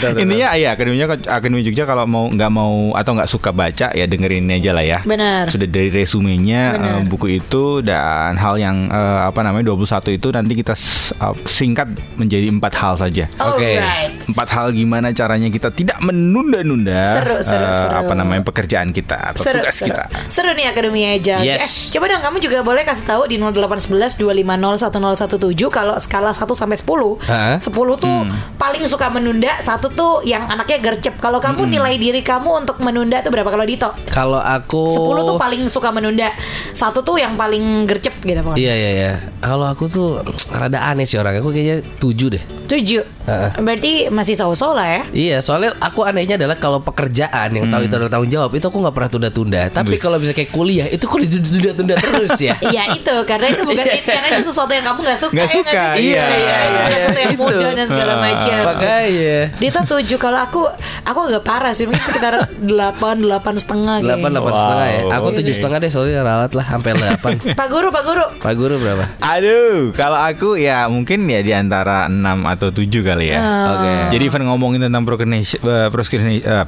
tuh. 0.08 0.20
Intinya 0.24 0.48
ya 0.54 0.70
akademinya 0.72 1.06
akademi 1.28 1.62
Jogja 1.75 1.92
kalau 1.92 2.07
mau 2.07 2.31
nggak 2.31 2.51
mau 2.56 2.95
atau 2.95 3.12
nggak 3.19 3.27
suka 3.27 3.51
baca 3.51 3.92
ya 3.92 4.07
dengerin 4.07 4.48
aja 4.48 4.72
lah 4.72 4.80
ya. 4.80 5.04
Benar. 5.04 5.51
Sudah 5.51 5.68
dari 5.68 5.92
resumenya 5.92 6.62
eh, 6.72 7.01
buku 7.04 7.36
itu 7.36 7.83
dan 7.83 8.39
hal 8.39 8.56
yang 8.56 8.88
eh, 8.88 9.19
apa 9.27 9.44
namanya 9.44 9.75
21 9.75 10.16
itu 10.16 10.27
nanti 10.31 10.56
kita 10.56 10.72
eh, 10.72 11.36
singkat 11.44 11.92
menjadi 12.16 12.48
empat 12.48 12.74
hal 12.80 12.95
saja. 12.95 13.27
Oke. 13.44 13.75
Alright. 13.75 14.24
Empat 14.24 14.48
hal 14.56 14.72
gimana 14.72 15.12
caranya 15.12 15.51
kita 15.51 15.68
tidak 15.68 16.00
menunda-nunda 16.00 17.04
Seru, 17.04 17.44
seru, 17.44 17.68
seru. 17.68 17.92
apa 17.92 18.13
namanya 18.16 18.48
pekerjaan 18.48 18.95
kita 18.95 19.36
atau 19.36 19.44
Seru, 19.44 19.60
tugas 19.60 19.75
seru. 19.75 19.92
kita. 19.92 20.04
Seru 20.31 20.56
nih 20.56 20.72
Akademi 20.72 21.04
Eja. 21.04 21.44
Yes. 21.44 21.92
Eh, 21.92 22.00
coba 22.00 22.07
dong 22.07 22.24
kamu 22.24 22.38
juga 22.39 22.63
boleh 22.63 22.88
kasih 22.88 23.04
tahu 23.04 23.27
di 23.27 23.36
0811 23.36 24.16
250 24.16 24.80
1017 24.80 25.68
kalau 25.68 26.00
skala 26.00 26.31
1 26.31 26.39
sampai 26.56 26.80
10. 26.80 27.19
Hah? 27.27 27.60
10 27.60 27.68
tuh 28.00 28.18
paling 28.56 28.88
suka 28.88 29.12
menunda, 29.12 29.51
satu 29.60 29.92
tuh 29.92 30.24
yang 30.24 30.48
anaknya 30.48 30.80
gercep. 30.80 31.19
Kalau 31.19 31.44
kamu 31.44 31.65
nilai 31.68 31.96
diri 31.96 32.22
kamu 32.22 32.50
untuk 32.62 32.78
menunda 32.80 33.20
tuh 33.20 33.30
berapa 33.30 33.48
kalau 33.48 33.64
Dito? 33.64 33.90
Kalau 34.08 34.38
aku 34.38 34.90
10 34.90 34.98
tuh 35.26 35.38
paling 35.38 35.62
suka 35.66 35.90
menunda. 35.90 36.30
Satu 36.72 37.00
tuh 37.00 37.16
yang 37.16 37.34
paling 37.34 37.62
gercep 37.86 38.16
gitu 38.20 38.40
pokoknya. 38.40 38.60
Iya 38.60 38.74
iya 38.74 38.90
iya. 38.92 39.12
Kalau 39.40 39.66
aku 39.66 39.86
tuh 39.86 40.08
rada 40.50 40.82
aneh 40.84 41.04
sih 41.04 41.16
orang. 41.16 41.38
Aku 41.38 41.50
kayaknya 41.50 41.84
tujuh 41.98 42.28
deh. 42.32 42.44
Tujuh. 42.66 43.04
Heeh. 43.26 43.50
Berarti 43.58 43.92
masih 44.08 44.34
so-so 44.34 44.72
lah 44.72 44.86
ya. 44.86 45.02
Iya, 45.12 45.38
soalnya 45.40 45.74
aku 45.80 46.02
anehnya 46.02 46.34
adalah 46.36 46.56
kalau 46.56 46.78
pekerjaan 46.80 47.50
yang 47.52 47.68
tahu 47.68 47.82
itu 47.84 47.94
adalah 47.96 48.12
tanggung 48.12 48.30
jawab 48.30 48.50
itu 48.52 48.64
aku 48.64 48.78
nggak 48.80 48.94
pernah 48.94 49.10
tunda-tunda. 49.10 49.62
Tapi 49.68 49.96
kalau 49.96 50.18
bisa 50.18 50.32
kayak 50.32 50.50
kuliah 50.50 50.86
itu 50.86 51.02
kok 51.02 51.18
ditunda-tunda 51.20 51.94
terus 51.96 52.38
ya. 52.38 52.54
Iya 52.66 52.94
itu 52.94 53.14
karena 53.24 53.48
itu 53.48 53.62
bukan 53.62 53.86
karena 53.86 54.28
itu 54.32 54.46
sesuatu 54.46 54.72
yang 54.72 54.84
kamu 54.84 55.00
nggak 55.02 55.20
suka 55.20 55.34
Nggak 55.34 55.46
ya 55.46 55.54
suka, 55.54 55.84
sih? 55.96 56.04
iya, 56.04 56.26
iya, 56.28 56.58
iya, 56.66 56.84
sesuatu 56.88 57.20
yang 57.20 57.34
itu. 57.34 57.42
mudah 57.42 57.72
dan 57.72 57.88
segala 57.88 58.12
Ah. 58.12 58.20
macam 58.20 58.62
Makanya. 58.68 59.38
Dita 59.56 59.80
tujuh 59.86 60.18
kalau 60.18 60.40
aku 60.40 60.62
aku 61.04 61.20
agak 61.28 61.44
parah 61.56 61.72
sih 61.72 61.88
mungkin 61.88 62.04
sekitar 62.04 62.52
delapan 62.60 63.16
delapan 63.24 63.56
setengah 63.56 64.04
kayaknya. 64.04 64.12
Delapan 64.19 64.30
delapan 64.36 64.54
setengah 64.60 64.88
ya. 64.92 65.02
Aku 65.16 65.28
tujuh 65.31 65.54
setengah 65.56 65.78
deh 65.80 65.92
soalnya 65.92 66.19
ralat 66.19 66.52
lah 66.52 66.66
sampai 66.68 66.92
delapan. 67.00 67.31
Pak 67.63 67.68
Guru 67.72 67.88
Pak 67.96 68.04
Guru 68.04 68.25
Pak 68.44 68.54
Guru 68.60 68.75
berapa? 68.75 69.04
Aduh, 69.24 69.96
kalau 69.96 70.19
aku 70.19 70.60
ya 70.60 70.92
mungkin 70.92 71.24
ya 71.31 71.40
di 71.40 71.56
antara 71.56 72.12
6 72.12 72.19
atau 72.44 72.68
7 72.75 72.84
kali 72.92 73.31
ya. 73.31 73.40
Oke. 73.72 73.92
Jadi 74.19 74.24
event 74.28 74.46
ngomongin 74.52 74.84
tentang 74.84 75.07
procrastination, 75.07 75.60
eh, 75.63 75.88
procrastination 75.88 76.44
eh, 76.44 76.66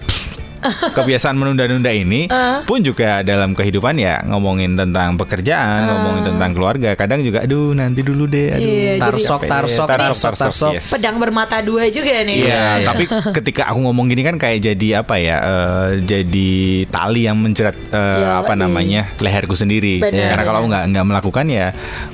kebiasaan 0.70 1.34
menunda-nunda 1.34 1.90
ini 1.90 2.28
pun 2.70 2.80
juga 2.80 3.22
dalam 3.22 3.52
kehidupan 3.52 3.96
ya 3.96 4.22
ngomongin 4.24 4.76
tentang 4.76 5.16
pekerjaan, 5.16 5.86
ngomongin 5.86 6.24
tentang 6.28 6.52
keluarga. 6.52 6.90
Kadang 6.94 7.22
juga 7.22 7.42
aduh 7.42 7.72
nanti 7.72 8.02
dulu 8.02 8.26
deh, 8.26 8.48
aduh. 8.50 8.64
Iya, 8.64 8.92
jadi- 8.96 9.06
Tarsok, 9.08 9.42
tarsok, 9.44 9.88
Tarsok, 9.88 9.88
tarsok, 9.88 10.34
tarsok, 10.34 10.40
tarsok. 10.42 10.72
yes. 10.74 10.88
pedang 10.90 11.18
bermata 11.18 11.60
dua 11.60 11.88
juga 11.88 12.12
nih 12.22 12.38
Iya, 12.40 12.54
Iya, 12.54 12.86
tapi 12.86 13.04
ketika 13.38 13.68
aku 13.68 13.80
ngomong 13.82 14.08
gini 14.08 14.22
kan 14.22 14.36
kayak 14.36 14.60
jadi 14.64 14.88
apa 15.02 15.16
ya? 15.18 15.38
eh, 15.38 15.88
jadi 16.04 16.50
tali 16.88 17.24
yang 17.24 17.38
menjerat 17.38 17.76
Ya, 17.88 18.42
apa 18.42 18.54
iya. 18.54 18.60
namanya 18.60 19.02
leherku 19.18 19.54
sendiri. 19.54 20.00
Benar, 20.00 20.30
Karena 20.30 20.44
kalau 20.44 20.62
nggak 20.66 20.84
nggak 20.90 21.06
melakukan 21.06 21.46
ya 21.48 21.68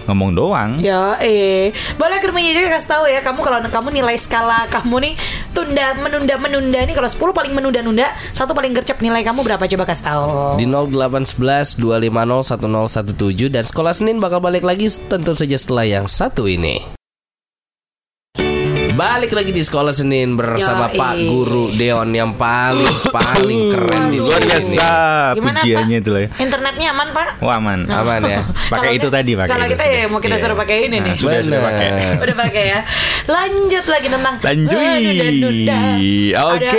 ngomong 0.05 0.31
doang. 0.31 0.71
Ya, 0.79 1.17
eh, 1.19 1.71
boleh 1.95 2.17
kerminya 2.19 2.51
juga 2.51 2.67
kasih 2.73 2.89
tahu 2.89 3.03
ya 3.05 3.19
kamu 3.19 3.39
kalau 3.39 3.57
kamu 3.63 3.87
nilai 3.93 4.15
skala 4.15 4.67
kamu 4.67 4.95
nih 5.01 5.13
tunda 5.51 5.87
menunda 5.97 6.35
menunda 6.37 6.79
nih 6.79 6.93
kalau 6.93 7.07
10 7.07 7.33
paling 7.33 7.53
menunda-nunda, 7.53 8.07
satu 8.43 8.51
paling 8.51 8.75
gercep 8.75 8.99
nilai 8.99 9.23
kamu 9.23 9.39
berapa 9.47 9.63
coba 9.63 9.87
kasih 9.87 10.03
tahu. 10.03 10.59
Di 10.59 10.67
0811 10.67 11.79
250 11.79 13.15
1017 13.15 13.55
dan 13.55 13.63
sekolah 13.63 13.93
Senin 13.95 14.19
bakal 14.19 14.43
balik 14.43 14.67
lagi 14.67 14.91
tentu 15.07 15.31
saja 15.31 15.55
setelah 15.55 15.87
yang 15.87 16.05
satu 16.11 16.51
ini. 16.51 17.02
Balik 18.93 19.33
lagi 19.33 19.49
di 19.49 19.59
sekolah 19.59 19.89
Senin 19.89 20.37
bersama 20.37 20.85
Yoi. 20.85 20.95
Pak 20.95 21.13
Guru 21.23 21.65
Deon 21.71 22.09
yang 22.09 22.35
paling 22.35 22.85
paling 23.09 23.73
keren 23.73 24.03
di 24.07 24.21
Luar 24.21 24.37
sini. 24.37 24.45
biasa 24.45 24.89
Gimana 25.33 25.57
pujiannya 25.57 25.97
itu 25.97 26.11
ya. 26.13 26.27
Internetnya 26.37 26.87
aman 26.91 27.07
Pak? 27.09 27.27
Wah 27.39 27.57
aman. 27.57 27.79
Aman 27.87 28.21
ya. 28.21 28.45
Pakai 28.69 28.93
itu 28.93 29.09
kita- 29.09 29.17
tadi 29.17 29.31
pakai. 29.33 29.49
Kalau 29.49 29.65
kita 29.67 29.83
ya 29.83 30.01
mau 30.05 30.19
kita 30.19 30.35
Iya. 30.35 30.43
suruh 30.43 30.53
pakai 30.55 30.77
ini 30.83 30.97
nih. 30.99 31.09
Nah, 31.09 31.17
sudah 31.17 31.41
sudah 31.41 31.61
pakai. 31.63 31.87
Udah 32.23 32.35
pakai 32.37 32.63
ya. 32.67 32.79
Lanjut 33.25 33.85
lagi 33.87 34.07
tentang 34.07 34.35
Lanjut. 34.37 34.77
Oke. 34.77 36.37
Ada 36.61 36.69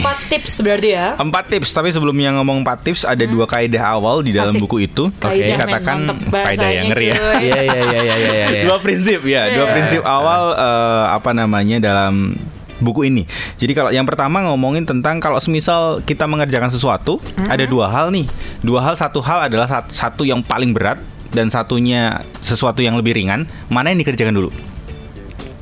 empat 0.00 0.18
tips 0.26 0.52
berarti 0.60 0.88
ya. 0.90 1.06
Empat 1.16 1.44
tips, 1.46 1.70
tapi 1.70 1.88
sebelumnya 1.90 2.34
ngomong 2.34 2.66
empat 2.66 2.78
tips 2.82 3.02
ada 3.04 3.22
dua 3.22 3.46
kaidah 3.46 3.84
awal 3.92 4.20
di 4.20 4.32
dalam 4.32 4.50
Hmm. 4.50 4.58
Asik. 4.58 4.64
buku 4.64 4.76
itu. 4.82 5.04
Men, 5.14 5.54
katakan 5.56 5.98
kaidah 6.26 6.70
yang 6.72 6.86
ngeri 6.90 7.06
ya. 7.06 7.16
Iya 7.38 7.60
iya 7.60 7.60
iya 7.62 8.00
iya 8.00 8.14
iya 8.16 8.32
iya. 8.34 8.62
Dua 8.64 8.76
prinsip 8.80 9.22
ya, 9.22 9.46
dua 9.52 9.64
Iya. 9.64 9.72
prinsip 9.72 10.02
awal 10.02 10.42
eh, 10.52 11.04
apa 11.12 11.30
namanya 11.30 11.59
dalam 11.62 12.32
buku 12.80 13.04
ini. 13.04 13.28
Jadi 13.56 13.76
kalau 13.76 13.92
yang 13.92 14.08
pertama 14.08 14.40
ngomongin 14.42 14.88
tentang 14.88 15.20
kalau 15.20 15.36
semisal 15.36 16.00
kita 16.00 16.24
mengerjakan 16.24 16.72
sesuatu, 16.72 17.20
Hmm. 17.36 17.46
ada 17.46 17.68
dua 17.68 17.92
hal 17.92 18.08
nih. 18.08 18.24
Dua 18.60 18.80
hal, 18.80 18.96
satu 18.96 19.20
hal 19.20 19.52
adalah 19.52 19.68
sat- 19.68 19.92
satu 19.92 20.24
yang 20.24 20.40
paling 20.40 20.72
berat 20.72 20.96
dan 21.28 21.52
satunya 21.52 22.24
sesuatu 22.40 22.80
yang 22.80 22.96
lebih 22.96 23.12
ringan. 23.12 23.44
Mana 23.68 23.92
yang 23.92 24.00
dikerjakan 24.00 24.32
dulu? 24.32 24.50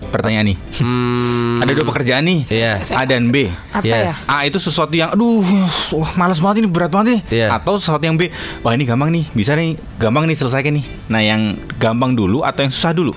pertanyaan 0.09 0.57
nih. 0.57 0.59
Hmm, 0.81 1.61
Ada 1.61 1.73
dua 1.77 1.87
pekerjaan 1.87 2.25
nih. 2.25 2.41
Iya. 2.49 2.81
A 2.97 3.05
dan 3.05 3.29
B. 3.29 3.53
Apa 3.71 3.85
ya? 3.85 4.09
Yes. 4.09 4.25
A 4.25 4.49
itu 4.49 4.57
sesuatu 4.57 4.97
yang 4.97 5.13
aduh 5.13 5.45
wah, 5.93 6.11
malas 6.17 6.41
banget 6.41 6.65
ini 6.65 6.69
berat 6.69 6.89
banget 6.89 7.07
nih. 7.13 7.21
Iya. 7.45 7.47
Atau 7.53 7.77
sesuatu 7.77 8.01
yang 8.01 8.17
B, 8.17 8.33
wah 8.65 8.73
ini 8.73 8.89
gampang 8.89 9.13
nih, 9.13 9.29
bisa 9.31 9.53
nih, 9.53 9.77
gampang 10.01 10.25
nih 10.25 10.33
selesaikan 10.33 10.73
nih. 10.73 10.85
Nah, 11.13 11.21
yang 11.21 11.41
gampang 11.77 12.17
dulu 12.17 12.41
atau 12.41 12.65
yang 12.65 12.73
susah 12.73 12.97
dulu? 12.97 13.13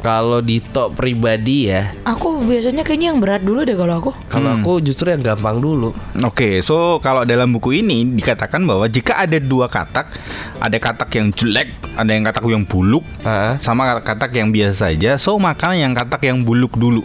Kalau 0.00 0.40
di 0.40 0.64
top 0.64 0.96
pribadi 0.96 1.68
ya, 1.68 1.92
Aku 2.02 2.40
biasanya 2.40 2.80
kayaknya 2.80 3.12
yang 3.12 3.20
berat 3.20 3.40
dulu 3.40 3.62
deh 3.62 3.76
kalau 3.76 3.94
aku. 3.94 4.10
kalau 4.26 4.48
Hmm. 4.50 4.58
aku 4.58 4.72
justru 4.80 5.08
yang 5.08 5.20
gampang 5.20 5.60
dulu. 5.60 5.92
Oke, 6.22 6.60
so 6.60 6.96
kalau 6.98 7.22
dalam 7.22 7.50
buku 7.50 7.76
ini 7.76 8.08
dikatakan 8.10 8.64
bahwa 8.64 8.88
jika 8.88 9.20
ada 9.20 9.36
dua 9.36 9.68
katak, 9.68 10.08
ada 10.56 10.76
katak 10.76 11.10
yang 11.12 11.28
jelek, 11.30 11.68
ada 11.94 12.10
yang 12.10 12.24
katak 12.24 12.44
yang 12.46 12.64
buluk, 12.64 13.04
Ah. 13.20 13.60
sama 13.60 14.00
katak 14.00 14.32
yang 14.32 14.48
biasa 14.48 14.88
saja, 14.88 15.14
so 15.14 15.36
maka 15.36 15.72
yang 15.72 15.92
katak 15.92 16.24
yang 16.24 16.40
buluk 16.40 16.72
dulu, 16.74 17.04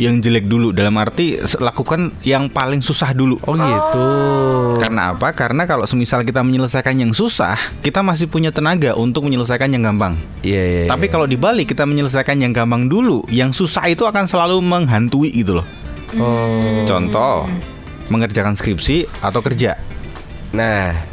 yang 0.00 0.24
jelek 0.24 0.48
dulu. 0.48 0.72
Dalam 0.72 0.96
arti 0.96 1.36
lakukan 1.60 2.08
yang 2.24 2.48
paling 2.48 2.80
susah 2.80 3.12
dulu. 3.12 3.36
Oh 3.44 3.54
gitu. 3.54 4.06
Karena 4.80 5.12
apa? 5.12 5.36
Karena 5.36 5.68
kalau 5.68 5.84
semisal 5.84 6.24
kita 6.24 6.40
menyelesaikan 6.40 6.96
yang 6.96 7.12
susah, 7.12 7.60
kita 7.84 8.00
masih 8.00 8.32
punya 8.32 8.48
tenaga 8.48 8.96
untuk 8.96 9.28
menyelesaikan 9.28 9.68
yang 9.68 9.84
gampang. 9.84 10.16
Iya 10.40 10.62
iya. 10.64 10.82
Tapi 10.88 11.06
iya. 11.06 11.12
kalau 11.12 11.26
dibalik 11.28 11.68
kita 11.68 11.84
menyelesaikan 11.84 12.40
yang 12.40 12.56
gampang 12.56 12.88
dulu, 12.88 13.20
yang 13.28 13.52
susah 13.52 13.84
itu 13.92 14.08
akan 14.08 14.24
selalu 14.24 14.64
menghantui 14.64 15.28
gitu 15.36 15.60
loh. 15.60 15.66
oh. 16.16 16.88
Contoh, 16.88 17.44
mengerjakan 18.08 18.56
skripsi 18.56 19.04
atau 19.20 19.44
kerja. 19.44 19.76
Nah, 20.50 21.09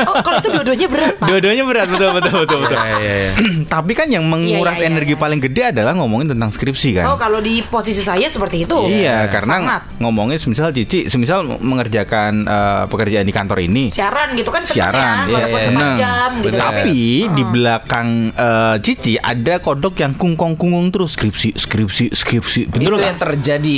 Oh, 0.00 0.14
kalau 0.20 0.36
itu 0.38 0.48
dua-duanya 0.50 0.88
berat, 0.88 1.14
Pak. 1.16 1.26
Dua-duanya 1.26 1.64
berat 1.64 1.86
betul 1.88 2.10
betul 2.12 2.34
betul 2.44 2.58
betul. 2.62 2.78
iya 2.78 2.96
iya. 2.96 3.14
iya. 3.16 3.32
Tapi 3.74 3.92
kan 3.92 4.06
yang 4.06 4.24
menguras 4.24 4.76
Iya, 4.76 4.80
iya, 4.80 4.84
iya, 4.84 4.90
energi 4.92 5.14
iya. 5.14 5.20
paling 5.20 5.40
gede 5.40 5.62
adalah 5.70 5.92
ngomongin 5.94 6.28
tentang 6.30 6.50
skripsi 6.50 6.88
kan. 6.96 7.04
Oh, 7.08 7.16
kalau 7.16 7.38
di 7.38 7.62
posisi 7.62 8.00
saya 8.00 8.26
seperti 8.26 8.64
itu. 8.64 8.76
Iya, 8.86 8.98
Iya, 9.00 9.16
karena 9.32 9.54
sangat. 9.56 9.80
ngomongin 9.98 10.36
semisal 10.36 10.70
Cici, 10.70 11.06
semisal 11.06 11.44
mengerjakan 11.60 12.44
eh, 12.44 12.84
pekerjaan 12.86 13.24
di 13.24 13.32
kantor 13.32 13.58
ini. 13.62 13.88
Siaran 13.88 14.34
gitu 14.34 14.50
kan 14.50 14.62
Siaran, 14.62 15.26
ya, 15.26 15.38
iya, 15.40 15.46
iya. 15.46 15.58
setengah 15.58 15.64
Seneng. 15.80 15.92
jam 15.96 16.30
gitu. 16.38 16.48
Bener. 16.52 16.60
Tapi 16.60 17.00
di 17.30 17.42
belakang 17.44 18.08
eh, 18.30 18.76
Cici 18.80 19.14
ada 19.16 19.58
kodok 19.58 19.96
yang 19.96 20.12
kungkong-kunggung 20.12 20.90
terus 20.90 21.14
skripsi, 21.14 21.56
skripsi, 21.56 22.12
skripsi. 22.12 22.60
Itu 22.68 22.76
Betul 22.76 23.00
yang 23.00 23.16
terjadi 23.16 23.76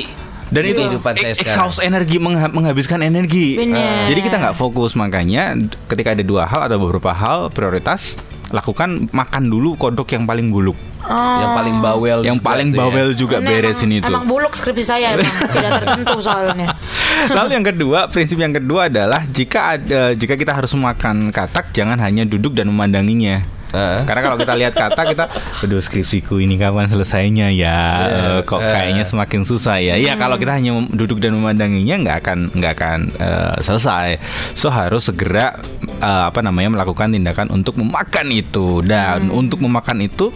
Dan 0.52 0.62
itu 0.68 0.78
kehidupan 0.78 1.12
saya 1.16 1.32
exhaust 1.32 1.80
energi 1.80 2.20
mengha- 2.20 2.52
menghabiskan 2.52 3.00
energi. 3.00 3.56
Bener. 3.56 4.12
Jadi 4.12 4.20
kita 4.20 4.36
nggak 4.36 4.52
fokus 4.54 4.92
makanya 4.92 5.56
ketika 5.88 6.12
ada 6.12 6.20
dua 6.20 6.44
hal 6.44 6.68
atau 6.68 6.76
beberapa 6.78 7.08
hal 7.10 7.48
prioritas 7.48 8.20
lakukan 8.52 9.08
makan 9.08 9.48
dulu 9.48 9.80
kodok 9.80 10.12
yang 10.12 10.28
paling 10.28 10.52
buluk, 10.52 10.76
Yang 11.02 11.50
paling 11.56 11.76
bawel 11.80 12.18
yang 12.20 12.36
paling 12.36 12.68
ya. 12.68 12.78
bawel 12.78 13.16
juga 13.16 13.40
Karena 13.40 13.48
beresin 13.50 13.88
emang, 13.88 13.98
itu. 13.98 14.12
Emang 14.12 14.26
buluk 14.28 14.52
skripsi 14.52 14.84
saya 14.84 15.16
emang 15.16 15.24
tidak 15.56 15.70
tersentuh 15.80 16.20
soalnya. 16.20 16.68
Lalu 17.40 17.48
yang 17.50 17.64
kedua, 17.64 17.98
prinsip 18.06 18.36
yang 18.36 18.52
kedua 18.52 18.92
adalah 18.92 19.24
jika 19.24 19.80
ada 19.80 20.12
jika 20.12 20.36
kita 20.36 20.52
harus 20.52 20.68
makan 20.76 21.32
katak 21.32 21.72
jangan 21.72 21.96
hanya 21.96 22.28
duduk 22.28 22.52
dan 22.52 22.68
memandanginya. 22.68 23.40
Heeh. 23.72 24.04
Karena 24.04 24.20
kalau 24.22 24.36
kita 24.36 24.52
lihat 24.54 24.72
kata 24.72 25.02
kita, 25.08 25.24
aduh 25.64 25.80
skripsiku 25.80 26.38
ini 26.38 26.56
kapan 26.56 26.86
selesainya 26.86 27.48
ya? 27.48 27.80
Eh, 28.04 28.38
kok 28.44 28.60
Eh. 28.60 28.72
kayaknya 28.72 29.04
semakin 29.04 29.42
susah 29.42 29.80
ya? 29.80 29.96
Iya 29.96 30.14
kalau 30.14 30.36
kita 30.36 30.52
hanya 30.52 30.76
duduk 30.92 31.18
dan 31.18 31.32
memandanginya 31.32 31.96
nggak 31.98 32.16
akan 32.20 32.38
nggak 32.52 32.72
akan 32.76 32.98
eh, 33.16 33.56
selesai. 33.60 34.20
So 34.52 34.68
harus 34.68 35.08
segera 35.08 35.56
eh, 35.82 36.24
apa 36.28 36.40
namanya 36.40 36.76
melakukan 36.76 37.10
tindakan 37.10 37.48
untuk 37.48 37.80
memakan 37.80 38.28
itu. 38.30 38.84
Dan 38.84 39.32
untuk 39.32 39.64
memakan 39.64 40.04
itu 40.04 40.28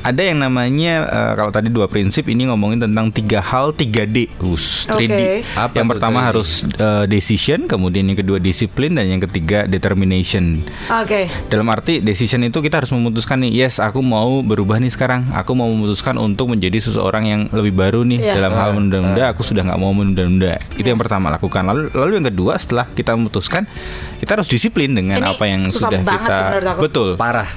ada 0.00 0.22
yang 0.22 0.38
namanya 0.40 0.94
eh, 1.06 1.32
kalau 1.34 1.50
tadi 1.50 1.68
dua 1.68 1.90
prinsip 1.90 2.30
ini 2.30 2.46
ngomongin 2.46 2.78
tentang 2.80 3.10
tiga 3.10 3.42
hal 3.42 3.74
3D. 3.74 4.30
Us, 4.46 4.86
3D. 4.86 5.10
Oke. 5.10 5.26
Apa 5.58 5.74
yang 5.74 5.88
pertama 5.90 6.22
3D? 6.22 6.26
harus 6.30 6.50
eh, 6.68 7.04
decision, 7.06 7.66
kemudian 7.66 8.06
yang 8.06 8.18
kedua 8.18 8.38
disiplin 8.38 8.94
dan 8.94 9.10
yang 9.10 9.18
ketiga 9.18 9.66
determination. 9.66 10.62
Oke. 10.86 11.26
Dalam 11.50 11.66
arti 11.66 11.98
decision 11.98 12.46
itu 12.46 12.62
kita 12.62 12.75
harus 12.76 12.92
memutuskan 12.92 13.40
nih, 13.42 13.64
yes 13.64 13.80
aku 13.80 14.00
mau 14.00 14.40
berubah 14.40 14.76
nih 14.76 14.92
sekarang. 14.92 15.26
Aku 15.32 15.56
mau 15.56 15.66
memutuskan 15.66 16.16
untuk 16.16 16.52
menjadi 16.52 16.78
seseorang 16.78 17.24
yang 17.24 17.40
lebih 17.50 17.72
baru 17.72 18.04
nih 18.04 18.20
Iya. 18.20 18.34
dalam 18.38 18.52
hal 18.54 18.70
menunda-nunda. 18.76 19.32
Aku 19.32 19.42
sudah 19.42 19.64
nggak 19.64 19.80
mau 19.80 19.90
menunda-nunda. 19.90 20.60
Itu 20.76 20.86
yang 20.86 21.00
pertama 21.00 21.32
lakukan. 21.32 21.64
Lalu 21.64 21.90
lalu 21.96 22.12
yang 22.20 22.26
kedua 22.28 22.54
setelah 22.60 22.86
kita 22.88 23.16
memutuskan, 23.16 23.64
kita 24.20 24.36
harus 24.36 24.46
disiplin 24.46 24.92
dengan 24.92 25.24
Ini 25.24 25.32
apa 25.32 25.44
yang 25.48 25.64
susah 25.66 25.88
sudah 25.88 26.00
banget 26.04 26.28
kita 26.28 26.36
sih 26.36 26.80
betul. 26.80 27.08
Parah. 27.16 27.48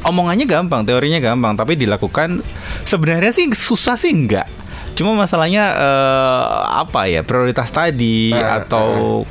Omongannya 0.00 0.48
gampang, 0.48 0.88
teorinya 0.88 1.20
gampang, 1.20 1.52
tapi 1.60 1.76
dilakukan 1.76 2.40
sebenarnya 2.88 3.36
sih 3.36 3.52
susah 3.52 4.00
sih 4.00 4.08
enggak. 4.16 4.48
Cuma 4.96 5.12
masalahnya 5.12 5.76
eh, 5.76 6.46
apa 6.80 7.04
ya 7.04 7.20
prioritas 7.20 7.68
tadi 7.68 8.32
atau 8.32 9.22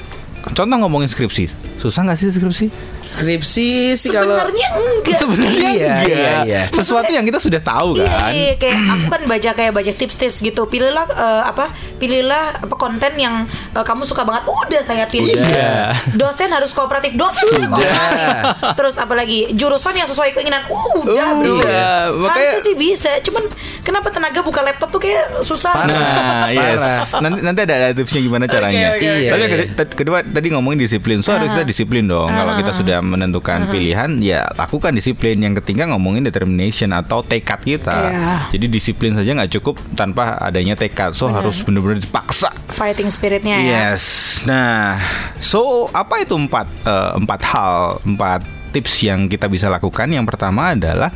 contoh 0.55 0.77
ngomongin 0.77 1.09
skripsi, 1.09 1.49
susah 1.79 2.01
nggak 2.03 2.17
sih 2.17 2.27
skripsi? 2.29 2.65
Skripsi 3.09 3.69
sih 3.95 4.09
kalau 4.09 4.37
Sebenarnya 4.37 4.67
enggak. 4.71 5.15
Sebenarnya 5.15 5.69
Iya, 5.71 5.87
enggak. 5.89 6.05
iya, 6.05 6.31
iya. 6.43 6.61
Sesuatu 6.69 7.09
yang 7.09 7.23
kita 7.23 7.39
sudah 7.39 7.57
tahu 7.57 7.97
Iya, 7.97 8.05
kan. 8.07 8.29
iya, 8.29 8.53
kayak 8.53 8.77
aku 8.85 9.05
kan 9.07 9.21
baca 9.25 9.49
kayak 9.51 9.71
baca 9.73 9.91
tips-tips 9.91 10.37
gitu. 10.39 10.61
Pilihlah 10.63 11.07
eh, 11.07 11.43
apa? 11.43 11.65
Pilihlah 11.97 12.61
apa 12.61 12.75
konten 12.75 13.09
yang 13.15 13.43
eh, 13.49 13.81
kamu 13.81 14.03
suka 14.03 14.21
banget. 14.21 14.45
Udah 14.45 14.81
saya 14.83 15.05
pilih. 15.05 15.33
Iya. 15.33 15.97
Dosen 16.13 16.49
harus 16.49 16.69
kooperatif. 16.69 17.15
Dosen 17.15 17.49
Sudah. 17.49 17.65
kooperatif. 17.67 18.29
Terus 18.75 18.95
apalagi 18.95 19.39
jurusan 19.51 19.95
yang 19.95 20.05
sesuai 20.05 20.29
keinginan. 20.31 20.61
Udah, 20.69 21.27
bro. 21.33 21.57
Udah, 21.57 21.93
makanya- 22.13 22.29
Harusnya 22.29 22.61
sih 22.61 22.75
bisa. 22.75 23.09
Cuman 23.21 23.43
kenapa 23.81 24.09
tenaga 24.09 24.39
buka 24.39 24.61
laptop 24.61 24.91
tuh 24.91 25.01
kayak 25.01 25.41
susah. 25.41 25.73
Nah, 25.81 26.51
yes. 26.51 26.77
Parah. 26.77 27.21
Nanti 27.21 27.39
nanti 27.41 27.59
ada, 27.63 27.73
ada 27.81 27.95
tipsnya 27.95 28.21
gimana 28.21 28.45
caranya. 28.45 28.93
oke. 28.93 29.01
Tapi 29.01 29.41
yang 29.41 29.53
Iya, 29.55 29.65
te- 29.73 29.95
kedua 29.95 30.21
tadi 30.21 30.47
ngomongin 30.49 30.77
disiplin. 30.79 31.19
So 31.19 31.31
harus 31.31 31.49
kita 31.49 31.65
disiplin 31.69 32.09
dong. 32.09 32.33
Kalau 32.33 32.57
kita 32.57 32.73
sudah 32.73 32.97
menentukan 33.05 33.69
pilihan, 33.69 34.09
ya 34.19 34.49
lakukan 34.57 34.91
disiplin. 34.97 35.37
Yang 35.37 35.61
ketiga 35.63 35.85
ngomongin 35.93 36.25
determination 36.25 36.89
atau 36.91 37.21
tekad 37.21 37.61
kita. 37.61 37.93
Iya. 37.93 38.29
Jadi 38.49 38.65
disiplin 38.65 39.13
saja 39.13 39.37
nggak 39.37 39.61
cukup 39.61 39.77
tanpa 39.93 40.41
adanya 40.41 40.73
tekad. 40.73 41.13
So 41.13 41.29
harus 41.29 41.61
benar-benar 41.61 42.01
dipaksa. 42.01 42.49
Fighting 42.73 43.13
spiritnya 43.13 43.61
ya. 43.61 43.93
Yes. 43.93 44.03
Nah, 44.49 44.97
so 45.37 45.87
apa 45.93 46.25
itu 46.25 46.33
empat 46.33 46.67
eh, 46.89 47.11
empat 47.21 47.41
hal, 47.53 48.01
empat 48.03 48.41
tips 48.73 49.05
yang 49.05 49.29
kita 49.29 49.45
bisa 49.45 49.69
lakukan? 49.69 50.09
Yang 50.09 50.25
pertama 50.33 50.73
adalah 50.73 51.13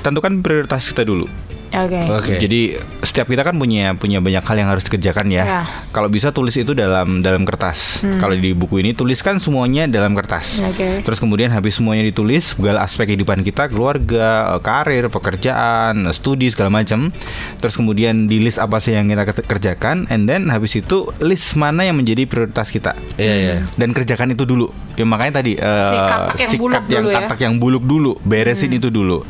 tentukan 0.00 0.42
prioritas 0.42 0.90
kita 0.90 1.06
dulu. 1.06 1.49
Oke. 1.70 2.00
Oke. 2.10 2.34
Jadi 2.36 2.74
setiap 3.00 3.26
kita 3.26 3.42
kan 3.42 3.54
punya 3.54 3.94
punya 3.94 4.18
banyak 4.18 4.42
hal 4.42 4.56
yang 4.58 4.68
harus 4.68 4.82
dikerjakan 4.82 5.30
ya. 5.30 5.42
Ya. 5.42 5.62
Kalau 5.90 6.06
bisa 6.06 6.30
tulis 6.30 6.54
itu 6.54 6.74
dalam 6.74 7.20
dalam 7.20 7.42
kertas. 7.42 8.02
Kalau 8.18 8.34
di 8.34 8.50
buku 8.52 8.82
ini 8.82 8.90
tuliskan 8.90 9.38
semuanya 9.38 9.86
dalam 9.86 10.12
kertas. 10.12 10.62
Oke. 10.62 11.02
Terus 11.02 11.18
kemudian 11.18 11.50
habis 11.50 11.78
semuanya 11.78 12.02
ditulis 12.02 12.54
segala 12.54 12.82
aspek 12.82 13.06
kehidupan 13.06 13.40
kita, 13.40 13.70
keluarga, 13.70 14.58
karir, 14.58 15.06
pekerjaan, 15.08 16.10
studi 16.10 16.50
segala 16.50 16.70
macam. 16.72 17.14
Terus 17.58 17.74
kemudian 17.74 18.26
di 18.26 18.42
list 18.42 18.58
apa 18.58 18.82
sih 18.82 18.92
yang 18.92 19.06
kita 19.06 19.24
ker- 19.24 19.46
kerjakan, 19.46 20.10
and 20.10 20.26
then 20.26 20.50
habis 20.50 20.74
itu 20.74 21.08
list 21.18 21.54
mana 21.54 21.86
yang 21.86 21.96
menjadi 21.96 22.26
prioritas 22.26 22.68
kita. 22.68 22.98
Iya 23.14 23.34
iya. 23.36 23.54
Dan 23.74 23.94
kerjakan 23.94 24.34
itu 24.34 24.42
dulu. 24.42 24.70
Ya 25.00 25.08
makanya 25.08 25.40
tadi 25.40 25.56
eh, 25.56 25.96
katak 26.04 26.36
yang 26.36 26.52
buluk 26.60 26.76
sikat 26.76 26.84
yang 26.92 27.00
dulu 27.00 27.08
ya. 27.08 27.16
katak 27.24 27.38
yang 27.40 27.54
buluk 27.56 27.84
dulu, 27.88 28.12
beresin 28.20 28.76
itu 28.76 28.92
dulu. 28.92 29.24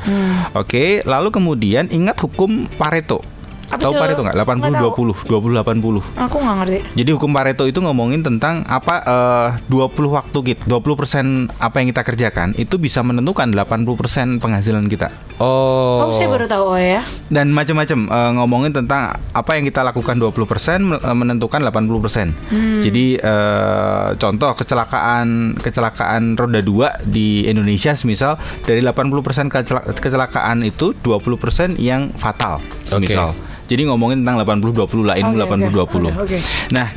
Oke, 0.59 1.07
lalu 1.07 1.31
kemudian 1.31 1.87
ingat 1.95 2.19
hukum 2.19 2.67
Pareto. 2.75 3.23
Apa 3.71 3.87
Tahu? 3.87 3.95
Pareto 3.95 4.21
nggak? 4.27 4.35
80 4.35 4.59
Nggak 4.59 4.73
tahu. 4.75 5.07
20 5.23 5.31
20 5.31 6.03
80. 6.03 6.27
Aku 6.27 6.37
nggak 6.37 6.57
ngerti. 6.61 6.79
Jadi 6.99 7.11
hukum 7.15 7.31
Pareto 7.31 7.65
itu 7.65 7.79
ngomongin 7.79 8.21
tentang 8.21 8.67
apa 8.67 8.95
eh, 9.07 9.49
20 9.71 9.95
waktu 10.11 10.39
kita, 10.43 10.63
20% 10.67 11.55
apa 11.57 11.77
yang 11.79 11.89
kita 11.89 12.03
kerjakan 12.03 12.49
itu 12.55 12.77
bisa 12.77 13.01
menentukan 13.01 13.47
80% 13.47 14.43
penghasilan 14.43 14.91
kita. 14.91 15.15
Oh. 15.39 16.11
Oh, 16.11 16.13
saya 16.13 16.27
baru 16.27 16.45
tahu 16.45 16.65
oh 16.75 16.81
ya. 16.81 17.01
Dan 17.31 17.55
macam-macam 17.55 17.99
eh, 18.11 18.31
ngomongin 18.37 18.73
tentang 18.75 19.15
apa 19.15 19.51
yang 19.55 19.65
kita 19.65 19.81
lakukan 19.81 20.19
20% 20.19 20.35
men- 20.81 20.99
eh, 20.99 21.17
menentukan 21.17 21.63
80%. 21.63 22.83
Jadi 22.83 23.17
eh, 23.17 24.09
contoh 24.17 24.51
kecelakaan 24.53 25.55
kecelakaan 25.57 26.35
roda 26.35 26.59
2 26.59 27.07
di 27.07 27.47
Indonesia 27.47 27.95
misal 28.03 28.35
dari 28.65 28.83
80% 28.83 29.47
kecela- 29.47 29.87
kecelakaan 29.87 30.63
itu 30.63 30.91
20% 30.97 31.79
yang 31.79 32.11
fatal 32.13 32.59
Oke. 32.91 33.07
misal. 33.07 33.31
Jadi 33.71 33.87
ngomongin 33.87 34.27
tentang 34.27 34.43
80 34.43 34.75
20 34.75 35.07
lah 35.07 35.15
ini 35.15 35.31
Oke, 35.31 35.47
80 35.47 35.71
20. 35.71 36.11
oke, 36.11 36.27
oke. 36.27 36.39
Nah, 36.71 36.91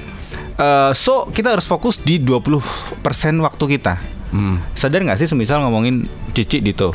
eh, 0.58 0.92
so 0.92 1.30
kita 1.30 1.53
harus 1.53 1.63
fokus 1.63 2.01
di 2.01 2.18
20% 2.18 2.58
waktu 3.38 3.65
kita. 3.72 4.01
Hmm. 4.34 4.58
Sadar 4.74 5.06
nggak 5.06 5.22
sih 5.22 5.30
semisal 5.30 5.62
ngomongin 5.62 6.10
Cici 6.34 6.58
Dito, 6.60 6.89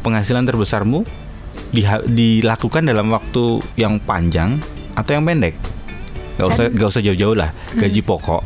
penghasilan 0.00 0.46
terbesarmu 0.46 1.02
diha- 1.68 2.06
dilakukan 2.06 2.86
dalam 2.86 3.10
waktu 3.10 3.58
yang 3.74 3.98
panjang 3.98 4.62
atau 4.94 5.10
yang 5.10 5.26
pendek? 5.26 5.58
Gak 6.34 6.46
usah 6.50 6.64
gak 6.70 6.88
usah 6.90 7.02
jauh-jauh 7.02 7.36
lah. 7.38 7.50
Gaji 7.78 8.00
pokok 8.02 8.42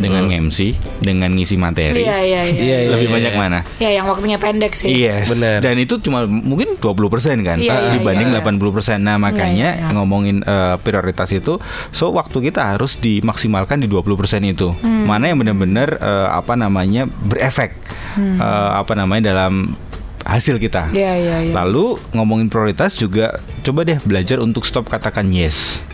dengan 0.00 0.28
MC, 0.28 0.76
dengan 1.00 1.32
ngisi 1.32 1.56
materi. 1.56 2.04
Iya 2.04 2.18
iya 2.20 2.40
iya. 2.44 2.54
Iya, 2.54 2.78
iya, 2.84 2.90
Lebih 2.92 3.08
iya, 3.08 3.14
banyak 3.16 3.32
iya. 3.32 3.40
mana? 3.40 3.58
Ya 3.80 3.90
yang 3.96 4.06
waktunya 4.06 4.36
pendek 4.36 4.76
sih. 4.76 4.92
Yes. 4.92 5.32
Bener. 5.32 5.64
Dan 5.64 5.80
itu 5.80 5.96
cuma 6.04 6.28
mungkin 6.28 6.76
20% 6.76 7.40
kan 7.40 7.56
Iya, 7.56 7.88
iya, 7.88 7.92
dibanding 7.96 8.28
iya. 8.28 8.44
80%. 8.44 9.00
Nah, 9.00 9.16
makanya 9.16 9.68
iya, 9.80 9.88
iya. 9.88 9.94
ngomongin 9.96 10.44
eh, 10.44 10.76
prioritas 10.84 11.32
itu 11.32 11.56
so 11.90 12.12
waktu 12.12 12.52
kita 12.52 12.76
harus 12.76 13.00
dimaksimalkan 13.00 13.80
di 13.80 13.88
20% 13.88 14.44
itu. 14.44 14.76
Hmm. 14.76 15.08
Mana 15.08 15.32
yang 15.32 15.40
benar-benar 15.40 15.96
eh, 15.96 16.28
apa 16.28 16.54
namanya 16.60 17.08
berefek 17.08 17.72
eh, 18.20 18.70
apa 18.76 18.92
namanya 18.92 19.32
dalam 19.32 19.72
hasil 20.24 20.56
kita. 20.56 20.88
Hmm. 20.90 20.96
Iya 20.96 21.12
iya 21.20 21.36
iya. 21.48 21.52
Lalu 21.52 22.00
ngomongin 22.16 22.48
prioritas 22.48 22.96
juga 22.96 23.40
coba 23.64 23.84
deh 23.84 24.00
belajar 24.02 24.40
untuk 24.40 24.64
stop 24.64 24.88
katakan 24.88 25.28
yes. 25.32 25.84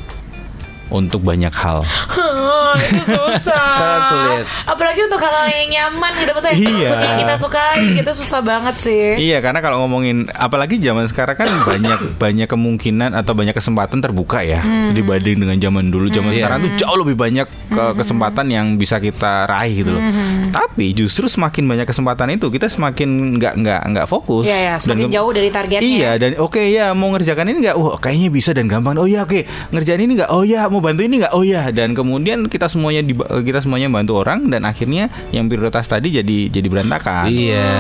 Untuk 0.91 1.23
banyak 1.23 1.51
hal. 1.53 1.87
itu 2.91 3.03
susah. 3.05 3.67
Sangat 3.73 4.03
sulit. 4.07 4.45
Apalagi 4.65 5.01
untuk 5.03 5.19
hal 5.19 5.35
yang 5.47 5.71
nyaman 5.71 6.13
gitu 6.17 6.31
maksudnya. 6.31 6.57
Iya. 6.57 6.91
Yang 6.93 7.17
kita 7.21 7.35
sukai 7.39 7.79
gitu 7.95 8.11
susah 8.17 8.41
banget 8.41 8.75
sih. 8.77 9.05
Iya 9.21 9.39
karena 9.41 9.59
kalau 9.59 9.81
ngomongin 9.81 10.31
apalagi 10.31 10.79
zaman 10.79 11.07
sekarang 11.07 11.37
kan 11.37 11.49
banyak 11.71 11.99
banyak 12.17 12.47
kemungkinan 12.47 13.11
atau 13.13 13.33
banyak 13.33 13.53
kesempatan 13.53 13.99
terbuka 13.99 14.41
ya 14.41 14.61
Hmm. 14.61 14.93
dibanding 14.93 15.39
dengan 15.39 15.57
zaman 15.57 15.89
dulu. 15.89 16.07
Zaman 16.09 16.31
Iya. 16.31 16.39
sekarang 16.43 16.59
tuh 16.61 16.73
jauh 16.77 16.99
lebih 16.99 17.17
banyak 17.17 17.47
ke 17.47 17.79
Hmm. 17.81 17.95
kesempatan 17.95 18.47
yang 18.47 18.67
bisa 18.75 18.99
kita 18.99 19.47
raih 19.47 19.73
gitu 19.77 19.91
loh. 19.91 20.03
Tapi 20.51 20.93
justru 20.93 21.27
semakin 21.27 21.65
banyak 21.65 21.87
kesempatan 21.87 22.29
itu 22.33 22.47
kita 22.49 22.67
semakin 22.67 23.09
nggak 23.39 23.55
nggak 23.57 23.81
nggak 23.89 24.07
fokus. 24.07 24.45
Iya 24.45 24.59
ya, 24.59 24.75
semakin 24.77 25.07
Dan- 25.07 25.15
jauh 25.15 25.31
dari 25.31 25.49
targetnya. 25.49 25.87
Iya 25.87 26.11
dan 26.17 26.31
oke 26.37 26.61
ya 26.61 26.91
mau 26.93 27.11
ngerjakan 27.11 27.47
ini 27.47 27.59
nggak? 27.63 27.77
Wah 27.77 27.97
kayaknya 27.97 28.29
bisa 28.29 28.51
dan 28.51 28.67
gampang. 28.67 28.95
Oh 28.97 29.07
ya 29.07 29.23
oke 29.23 29.43
ngerjain 29.71 30.01
ini 30.01 30.13
nggak? 30.17 30.31
Oh 30.31 30.43
ya 30.43 30.67
mau 30.67 30.80
bantu 30.81 31.01
ini 31.05 31.23
nggak? 31.23 31.33
Oh 31.37 31.45
ya 31.45 31.69
dan 31.71 31.93
kemudian 31.93 32.49
kita 32.49 32.67
semuanya 32.67 33.05
di, 33.05 33.15
kita 33.17 33.61
semuanya 33.63 33.93
bantu 33.93 34.21
orang 34.21 34.49
dan 34.49 34.65
akhirnya 34.65 35.13
yang 35.31 35.47
prioritas 35.47 35.87
tadi 35.87 36.11
jadi 36.11 36.39
jadi 36.49 36.69
berantakan. 36.69 37.29
Iya. 37.29 37.71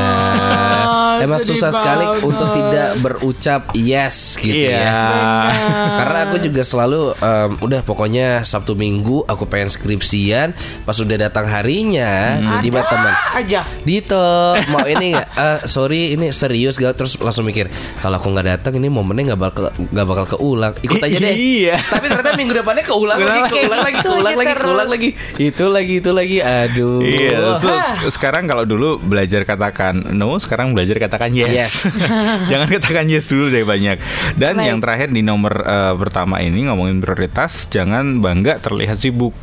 Emang 1.20 1.40
susah 1.40 1.70
sekali 1.70 2.04
banget. 2.06 2.22
untuk 2.24 2.48
tidak 2.50 2.88
berucap 2.98 3.60
yes 3.72 4.36
gitu 4.36 4.68
Iya. 4.68 4.80
ya. 4.80 5.04
Karena 5.96 6.18
aku 6.24 6.36
juga 6.38 6.62
selalu 6.62 7.00
em, 7.14 7.50
udah 7.60 7.80
pokoknya 7.80 8.42
Sabtu 8.42 8.72
Minggu 8.72 9.24
aku 9.24 9.44
pengen 9.44 9.68
skripsian, 9.68 10.52
pas 10.82 10.96
udah 10.96 11.16
datang 11.18 11.44
harinya 11.44 12.38
jadi 12.58 12.68
Ada 12.70 12.82
teman. 12.86 13.14
aja. 13.36 13.60
Dito 13.82 14.24
mau 14.68 14.84
ini 14.84 15.12
nggak? 15.12 15.28
Eh, 15.40 15.58
sorry 15.64 16.12
ini 16.12 16.30
serius 16.30 16.76
gak? 16.76 16.94
Terus 16.94 17.16
langsung 17.16 17.42
mikir 17.42 17.66
kalau 17.98 18.16
aku 18.16 18.28
nggak 18.28 18.46
datang 18.50 18.76
ini 18.76 18.88
momennya 18.88 19.32
nggak 19.32 19.40
bakal 19.40 19.64
nggak 19.72 20.06
bakal 20.06 20.24
keulang. 20.30 20.72
Ikut 20.80 21.00
aja 21.00 21.16
deh. 21.16 21.32
Iya. 21.32 21.76
Tapi 21.80 22.06
ternyata 22.06 22.36
minggu 22.36 22.54
depannya 22.54 22.84
keulang 22.84 23.18
lagi, 23.18 23.40
keulang 23.50 23.80
lagi, 23.80 23.96
Itu 23.96 24.08
keulang 24.10 24.36
lagi, 24.36 24.54
keulang 24.54 24.88
lagi. 24.88 25.08
Itu 25.38 25.64
lagi, 25.66 25.94
itu 25.98 26.10
lagi. 26.10 26.36
Aduh. 26.40 27.00
Iya, 27.00 27.56
so, 27.56 27.72
sekarang 28.10 28.46
kalau 28.46 28.64
dulu 28.64 29.00
belajar 29.00 29.42
katakan 29.42 30.12
no, 30.12 30.36
sekarang 30.36 30.70
belajar 30.70 30.94
katakan 30.94 31.09
yes. 31.34 31.50
Yes. 31.50 31.72
Jangan 32.50 32.68
katakan 32.70 33.06
yes 33.10 33.26
dulu 33.26 33.50
deh 33.50 33.66
banyak. 33.66 33.98
Dan 34.38 34.54
Baik. 34.58 34.66
yang 34.70 34.78
terakhir 34.78 35.08
di 35.10 35.22
nomor 35.26 35.52
eh, 35.66 35.94
pertama 35.98 36.38
ini 36.38 36.70
ngomongin 36.70 37.02
prioritas, 37.02 37.66
jangan 37.66 38.22
bangga 38.22 38.62
terlihat 38.62 38.96
sibuk. 39.02 39.34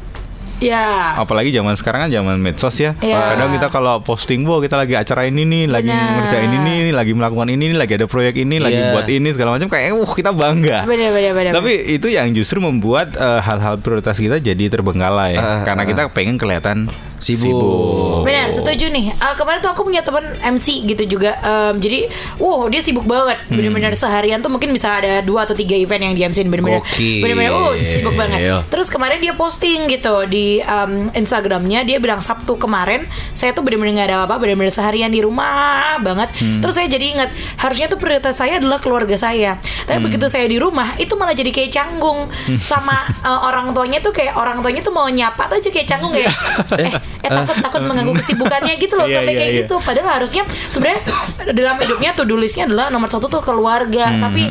Ya. 0.57 1.13
Apalagi 1.13 1.53
zaman 1.53 1.77
sekarang 1.77 2.07
kan 2.07 2.09
zaman 2.09 2.41
medsos 2.41 2.73
ya. 2.81 2.97
Iya. 2.97 3.37
Kadang 3.37 3.53
kita 3.53 3.67
kalau 3.69 4.01
posting, 4.01 4.41
"Wah, 4.43 4.57
kita 4.57 4.73
lagi 4.73 4.97
acara 4.97 5.29
ini 5.29 5.45
nih, 5.45 5.63
lagi 5.69 5.89
Benar. 5.93 6.25
ngerjain 6.25 6.49
ini, 6.49 6.73
nih, 6.89 6.93
lagi 6.97 7.11
melakukan 7.13 7.47
ini, 7.53 7.63
nih, 7.73 7.77
lagi 7.77 7.93
ada 7.93 8.07
proyek 8.09 8.35
ini, 8.41 8.57
lagi 8.57 8.79
Iya. 8.81 8.93
buat 8.97 9.05
ini 9.05 9.29
segala 9.37 9.53
macam 9.53 9.69
kayak 9.69 9.93
wah 9.93 10.13
kita 10.13 10.33
bangga." 10.33 10.89
Benar 10.89 11.09
benar 11.13 11.31
benar. 11.37 11.51
Tapi 11.53 11.71
itu 11.93 12.07
yang 12.09 12.33
justru 12.33 12.57
membuat 12.57 13.13
eh, 13.13 13.39
hal-hal 13.41 13.77
prioritas 13.77 14.17
kita 14.17 14.41
jadi 14.41 14.65
terbengkalai 14.69 15.37
Ah, 15.37 15.61
karena 15.61 15.83
ah. 15.85 15.87
kita 15.87 16.01
pengen 16.09 16.41
kelihatan 16.41 16.89
Sibuk. 17.17 18.21
Benar, 18.21 18.53
setuju 18.53 18.93
nih. 18.93 19.09
Eh, 19.09 19.33
kemarin 19.33 19.57
tuh 19.57 19.73
aku 19.73 19.81
punya 19.81 20.05
teman 20.05 20.21
MC 20.37 20.85
gitu 20.85 21.17
juga. 21.17 21.33
Em, 21.41 21.81
jadi, 21.81 22.05
wow 22.37 22.69
dia 22.69 22.77
sibuk 22.77 23.09
banget. 23.09 23.41
Hmm. 23.49 23.57
Bener-bener 23.57 23.97
seharian 23.97 24.37
tuh 24.37 24.53
mungkin 24.53 24.69
bisa 24.69 25.01
ada 25.01 25.25
dua 25.25 25.49
atau 25.49 25.57
tiga 25.57 25.73
event 25.73 25.97
yang 25.97 26.13
dia 26.13 26.25
MC-in. 26.29 26.45
Bener-bener, 26.45 26.85
Gokil. 26.85 27.25
bener-bener, 27.25 27.51
oh 27.57 27.73
sibuk 27.73 28.13
banget. 28.13 28.37
Iya. 28.37 28.57
Terus 28.69 28.93
kemarin 28.93 29.17
dia 29.17 29.33
posting 29.33 29.89
gitu 29.89 30.29
di 30.29 30.46
em, 30.57 30.91
Instagramnya. 31.13 31.83
Dia 31.83 31.97
bilang 31.97 32.19
Sabtu 32.19 32.55
kemarin 32.55 33.03
saya 33.31 33.51
tuh 33.51 33.61
bener-bener 33.61 33.93
nggak 33.95 34.07
ada 34.07 34.15
apa-apa. 34.21 34.39
Bener-bener 34.39 34.71
seharian 34.71 35.09
di 35.09 35.19
rumah 35.19 35.99
banget. 35.99 36.31
Hmm. 36.37 36.59
Terus 36.59 36.75
saya 36.75 36.87
jadi 36.87 37.05
ingat 37.13 37.29
harusnya 37.57 37.87
tuh 37.87 37.99
prioritas 37.99 38.33
saya 38.33 38.57
adalah 38.57 38.79
keluarga 38.79 39.15
saya. 39.15 39.59
Tapi 39.83 39.97
Hmm. 39.97 40.05
begitu 40.05 40.25
saya 40.27 40.45
di 40.45 40.57
rumah 40.57 40.95
itu 40.95 41.13
malah 41.13 41.33
jadi 41.33 41.49
kayak 41.49 41.71
canggung 41.71 42.29
sama 42.55 42.95
eh, 43.09 43.39
orang 43.43 43.71
tuanya 43.71 43.99
tuh 43.99 44.11
kayak 44.11 44.33
orang 44.33 44.61
tuanya 44.61 44.79
tuh 44.79 44.91
mau 44.91 45.07
nyapa 45.07 45.47
tuh 45.47 45.57
aja 45.57 45.69
kayak 45.69 45.87
canggung 45.87 46.11
kayak 46.11 46.31
eh, 46.81 46.93
eh 47.27 47.35
takut 47.37 47.55
takut 47.59 47.81
mengganggu 47.83 48.13
kesibukannya 48.15 48.73
gitu 48.75 48.93
loh 48.95 49.05
Iya, 49.07 49.19
sampai 49.19 49.33
iya, 49.33 49.39
kayak 49.39 49.51
iya. 49.51 49.59
gitu 49.61 49.75
padahal 49.77 50.09
harusnya 50.15 50.43
sebenarnya 50.67 51.01
dalam 51.49 51.75
hidupnya 51.77 52.09
tuh 52.11 52.25
tulisnya 52.25 52.63
adalah 52.65 52.87
nomor 52.87 53.07
satu 53.07 53.27
tuh 53.27 53.39
keluarga 53.39 54.05
Hmm, 54.07 54.21
tapi 54.21 54.43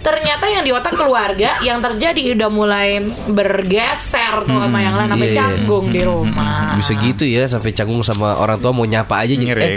ternyata 0.00 0.44
yang 0.46 0.62
di 0.62 0.72
otak 0.72 0.94
keluarga 0.94 1.60
yang 1.60 1.78
terjadi 1.78 2.34
udah 2.34 2.48
mulai 2.48 2.98
bergeser 3.26 4.42
tuh 4.42 4.56
sama 4.56 4.78
yang 4.78 4.94
lain 4.94 5.08
sampai 5.08 5.20
Iya, 5.20 5.30
iya. 5.30 5.38
canggung 5.38 5.86
di 5.88 6.02
rumah 6.02 6.74
Bisa 6.74 6.92
gitu 6.96 7.22
ya 7.22 7.44
sampai 7.44 7.70
canggung 7.70 8.00
sama 8.00 8.34
orang 8.34 8.58
tua 8.58 8.72
mau 8.72 8.82
nyapa 8.82 9.14
aja 9.18 9.30
jadi 9.30 9.44
Ngeri. 9.44 9.62
eh, 9.62 9.76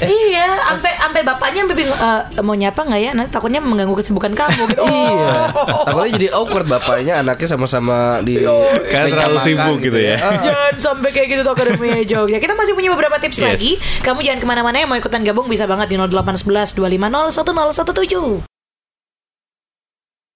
eh, 0.00 0.08
Iya, 0.08 0.46
sampai 0.68 0.92
sampai 0.94 1.20
bapaknya 1.22 1.60
sampai 1.62 1.76
bingung 1.76 1.96
"Eh, 1.96 2.20
mau 2.40 2.54
nyapa 2.54 2.80
nggak 2.82 3.00
ya? 3.00 3.10
Nanti 3.12 3.30
takutnya 3.30 3.60
mengganggu 3.60 3.94
kesibukan 3.94 4.32
kamu 4.32 4.62
gitu. 4.68 4.82
Iya. 4.92 5.32
Oh. 5.52 5.84
Takutnya 5.84 6.10
jadi 6.12 6.28
awkward 6.32 6.66
bapaknya 6.66 7.14
anaknya 7.18 7.48
sama-sama 7.48 7.96
di 8.20 8.40
meja 8.40 9.08
terlalu 9.08 9.38
sibuk 9.40 9.76
gitu 9.80 9.98
ya. 9.98 10.16
Ah. 10.16 10.38
Jangan 10.40 10.74
sampai 10.76 11.10
kayak 11.10 11.28
gitu 11.30 11.42
tuh 11.42 11.54
Akademi 11.72 12.04
Jogja. 12.04 12.38
Kita 12.38 12.54
masih 12.54 12.76
punya 12.76 12.90
beberapa 12.92 13.16
tips 13.16 13.38
Yes. 13.40 13.46
lagi. 13.56 13.72
Kamu 14.04 14.20
jangan 14.20 14.40
ke 14.40 14.46
mana-mana 14.46 14.76
yang 14.78 14.88
mau 14.92 14.98
ikutan 14.98 15.24
gabung 15.24 15.48
bisa 15.48 15.64
banget 15.64 15.88
di 15.88 15.96
0811 15.96 16.76
250 16.76 17.32
1017. 17.32 18.51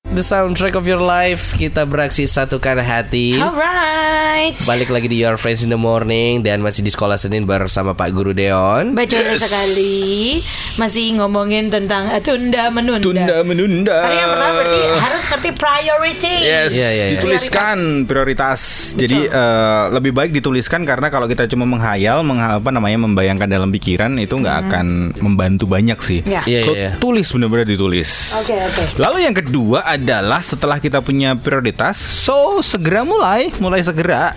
The 0.06 0.22
soundtrack 0.22 0.72
of 0.72 0.86
your 0.86 1.02
life 1.02 1.50
kita 1.52 1.82
beraksi 1.82 2.24
satukan 2.24 2.78
hati. 2.78 3.36
Alright. 3.36 4.54
Balik 4.62 4.88
lagi 4.88 5.08
di 5.08 5.18
Your 5.18 5.34
Friends 5.34 5.60
in 5.60 5.68
the 5.68 5.76
Morning 5.76 6.40
dan 6.40 6.62
masih 6.62 6.80
di 6.80 6.88
sekolah 6.88 7.16
Senin 7.16 7.42
bersama 7.42 7.90
Pak 7.90 8.14
Guru 8.14 8.30
Deon. 8.30 8.94
Bacolan 8.94 9.34
sekali 9.34 10.38
Masih 10.76 11.16
ngomongin 11.16 11.66
tentang 11.66 12.06
eh, 12.06 12.20
tunda 12.20 12.68
menunda 12.68 13.02
Tunda 13.02 13.36
menunda. 13.42 13.96
Hari 13.98 14.14
yang 14.14 14.30
pertama 14.30 14.52
berarti 14.54 14.80
harus 14.94 15.22
ngerti 15.26 15.50
priority 15.52 16.34
Yes, 16.38 16.70
Iya, 16.70 16.88
iya, 16.88 16.90
iya. 16.92 17.04
dituliskan 17.18 17.76
prioritas. 18.04 18.60
Jadi 18.94 19.26
eh, 19.26 19.82
lebih 19.90 20.14
baik 20.14 20.30
dituliskan 20.30 20.86
karena 20.86 21.08
kalau 21.08 21.26
kita 21.26 21.48
cuma 21.48 21.66
menghayal, 21.66 22.22
mengha- 22.22 22.60
apa 22.60 22.70
namanya 22.70 23.02
membayangkan 23.02 23.48
dalam 23.48 23.74
pikiran 23.74 24.14
itu 24.16 24.36
nggak 24.36 24.70
akan 24.70 24.86
membantu 25.18 25.66
banyak 25.66 25.98
sih. 25.98 26.20
Ya. 26.22 26.44
Iya, 26.46 26.60
So 26.62 26.72
iya. 26.72 26.90
tulis 26.96 27.26
benar-benar 27.26 27.66
ditulis. 27.66 28.36
Oke, 28.38 28.54
oke. 28.54 28.82
Lalu 29.00 29.18
yang 29.24 29.34
kedua 29.34 29.82
adalah 29.96 30.40
setelah 30.40 30.76
kita 30.76 31.00
punya 31.00 31.34
prioritas, 31.34 31.96
so 31.96 32.60
segera 32.60 33.02
mulai, 33.02 33.50
mulai 33.58 33.80
segera. 33.80 34.32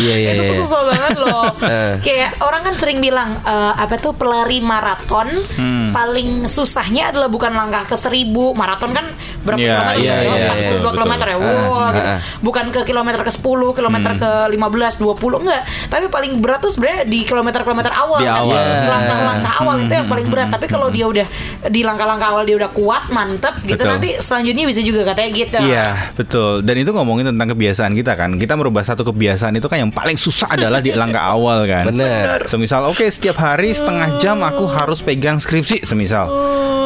Iya 0.00 0.14
iya 0.16 0.30
itu 0.32 0.42
iya. 0.42 0.50
tuh 0.50 0.58
susah 0.64 0.80
banget 0.86 1.16
loh. 1.18 1.44
Eh. 1.60 1.94
Kayak 2.00 2.40
orang 2.40 2.62
kan 2.62 2.74
sering 2.74 2.98
bilang 2.98 3.36
eh, 3.42 3.72
apa 3.76 3.94
tuh 3.96 4.12
pelari 4.12 4.58
maraton 4.60 5.28
Hmm. 5.54 5.90
paling 5.92 6.46
susahnya 6.46 7.10
adalah 7.10 7.26
bukan 7.26 7.50
langkah 7.50 7.84
ke 7.84 7.94
seribu 7.94 8.54
maraton 8.54 8.90
kan 8.90 9.06
berapa 9.42 9.58
Iya, 9.58 9.76
kilometer? 9.76 10.00
iya, 10.00 10.14
ya? 10.14 10.22
iya, 10.22 10.48
42 10.50 10.78
betul, 10.78 10.90
kilometer 10.94 11.26
ya. 11.26 11.36
gitu. 11.36 11.56
ah, 11.68 11.90
ah. 11.90 12.18
Bukan 12.40 12.64
ke 12.70 12.80
kilometer 12.84 13.20
ke 13.20 13.32
10, 13.32 13.42
kilometer 13.72 14.12
Hmm. 14.14 14.20
ke 14.20 14.30
15, 14.52 14.94
20 14.96 15.38
enggak. 15.40 15.62
Tapi 15.88 16.06
paling 16.08 16.32
berat 16.38 16.60
tuh 16.60 16.70
sebenarnya 16.70 17.02
di 17.04 17.20
kilometer-kilometer 17.24 17.92
awal. 17.92 18.20
Di 18.20 18.28
kan. 18.28 18.40
awal. 18.40 18.56
Iya. 18.56 18.88
Langkah-langkah 18.88 19.52
awal 19.60 19.76
itu 19.80 19.92
yang 19.92 20.08
paling 20.08 20.26
berat. 20.28 20.48
Tapi 20.48 20.66
kalau 20.66 20.88
dia 20.88 21.06
udah 21.06 21.26
di 21.66 21.80
langkah-langkah 21.82 22.28
awal 22.30 22.44
dia 22.44 22.56
udah 22.56 22.70
kuat, 22.70 23.02
mantep 23.10 23.54
gitu 23.64 23.76
Betul. 23.76 23.90
nanti 23.90 24.10
selanjutnya 24.20 24.64
bisa 24.68 24.80
juga 24.84 25.02
katanya 25.08 25.30
gitu. 25.34 25.58
Iya, 25.60 26.14
betul. 26.14 26.62
Dan 26.62 26.76
itu 26.80 26.90
ngomongin 26.94 27.32
tentang 27.32 27.56
kebiasaan 27.56 27.92
kita 27.96 28.12
kan. 28.14 28.36
Kita 28.36 28.54
merubah 28.54 28.84
satu 28.86 29.02
kebiasaan 29.08 29.56
itu 29.58 29.66
kan 29.66 29.82
yang 29.82 29.92
paling 29.92 30.16
susah 30.20 30.52
adalah 30.54 30.78
di 30.78 30.94
langkah 30.94 31.24
awal 31.24 31.66
kan. 31.66 31.90
Bener. 31.90 32.46
Semisal 32.46 32.86
oke 32.86 33.04
setiap 33.08 33.40
hari 33.40 33.72
setengah 33.72 34.20
jam 34.22 34.38
aku 34.44 34.68
harus 34.68 35.00
pegang 35.02 35.40
skripsi 35.40 35.82
semisal. 35.88 36.28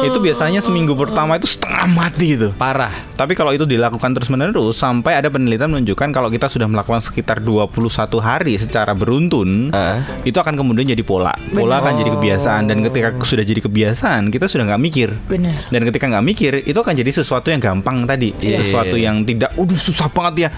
Itu 0.05 0.19
biasanya 0.19 0.61
seminggu 0.61 0.93
pertama 0.93 1.35
itu 1.35 1.49
setengah 1.49 1.85
mati 1.89 2.37
itu. 2.37 2.49
Parah. 2.55 2.93
Tapi 3.15 3.33
kalau 3.33 3.55
itu 3.55 3.63
dilakukan 3.63 4.11
terus-menerus 4.11 4.75
sampai 4.75 5.17
ada 5.17 5.31
penelitian 5.31 5.71
menunjukkan 5.71 6.09
kalau 6.11 6.27
kita 6.27 6.45
sudah 6.45 6.67
melakukan 6.67 6.99
sekitar 6.99 7.39
21 7.39 8.19
hari 8.19 8.59
secara 8.59 8.91
beruntun, 8.91 9.71
Ah. 9.71 10.03
itu 10.21 10.35
akan 10.35 10.55
kemudian 10.55 10.85
jadi 10.85 11.01
pola. 11.01 11.31
Pola 11.51 11.79
akan 11.79 11.95
jadi 11.95 12.11
kebiasaan 12.13 12.67
dan 12.67 12.83
ketika 12.83 13.15
sudah 13.23 13.41
jadi 13.41 13.61
kebiasaan, 13.63 14.29
kita 14.29 14.45
sudah 14.45 14.67
nggak 14.67 14.81
mikir. 14.81 15.09
Bener. 15.25 15.55
Dan 15.71 15.81
ketika 15.87 16.05
nggak 16.11 16.25
mikir, 16.25 16.51
itu 16.61 16.75
akan 16.75 16.93
jadi 16.93 17.11
sesuatu 17.11 17.49
yang 17.49 17.63
gampang 17.63 18.03
tadi, 18.05 18.35
Iya, 18.37 18.61
sesuatu 18.61 18.99
iya, 18.99 19.09
yang 19.09 19.23
tidak, 19.23 19.55
udah 19.55 19.79
susah 19.79 20.07
banget 20.11 20.35
ya. 20.47 20.49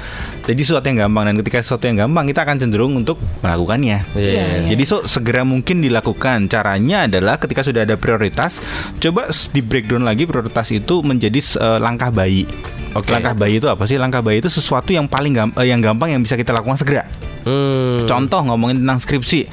Jadi 0.48 0.62
sesuatu 0.64 0.86
yang 0.90 1.08
gampang 1.08 1.24
dan 1.30 1.36
ketika 1.40 1.58
sesuatu 1.62 1.86
yang 1.86 1.98
gampang, 2.08 2.26
kita 2.28 2.42
akan 2.44 2.56
cenderung 2.58 2.94
untuk 2.98 3.22
melakukannya. 3.46 3.98
Iya. 4.18 4.28
Iya, 4.28 4.44
iya. 4.44 4.68
Jadi 4.74 4.84
so 4.84 5.06
segera 5.06 5.46
mungkin 5.46 5.80
dilakukan. 5.80 6.50
Caranya 6.50 7.06
adalah 7.06 7.38
ketika 7.38 7.62
sudah 7.62 7.86
ada 7.86 7.96
prioritas, 7.96 8.60
coba 8.98 9.30
terus 9.38 9.54
di 9.54 9.62
breakdown 9.62 10.02
lagi 10.02 10.26
prioritas 10.26 10.74
itu 10.74 11.06
menjadi 11.06 11.38
eh, 11.38 11.78
langkah 11.78 12.10
bayi. 12.10 12.50
Oke. 12.98 13.14
Langkah 13.14 13.38
bayi 13.38 13.62
itu 13.62 13.70
apa 13.70 13.86
sih? 13.86 14.02
Langkah 14.02 14.26
bayi 14.26 14.42
itu 14.42 14.50
sesuatu 14.50 14.90
yang 14.90 15.06
paling 15.06 15.38
gam- 15.38 15.54
eh, 15.54 15.70
yang 15.70 15.78
gampang 15.78 16.10
yang 16.10 16.26
bisa 16.26 16.34
kita 16.34 16.50
lakukan 16.58 16.74
segera. 16.74 17.06
Hmm. 17.46 18.10
Contoh 18.10 18.42
ngomongin 18.50 18.82
tentang 18.82 18.98
skripsi. 18.98 19.46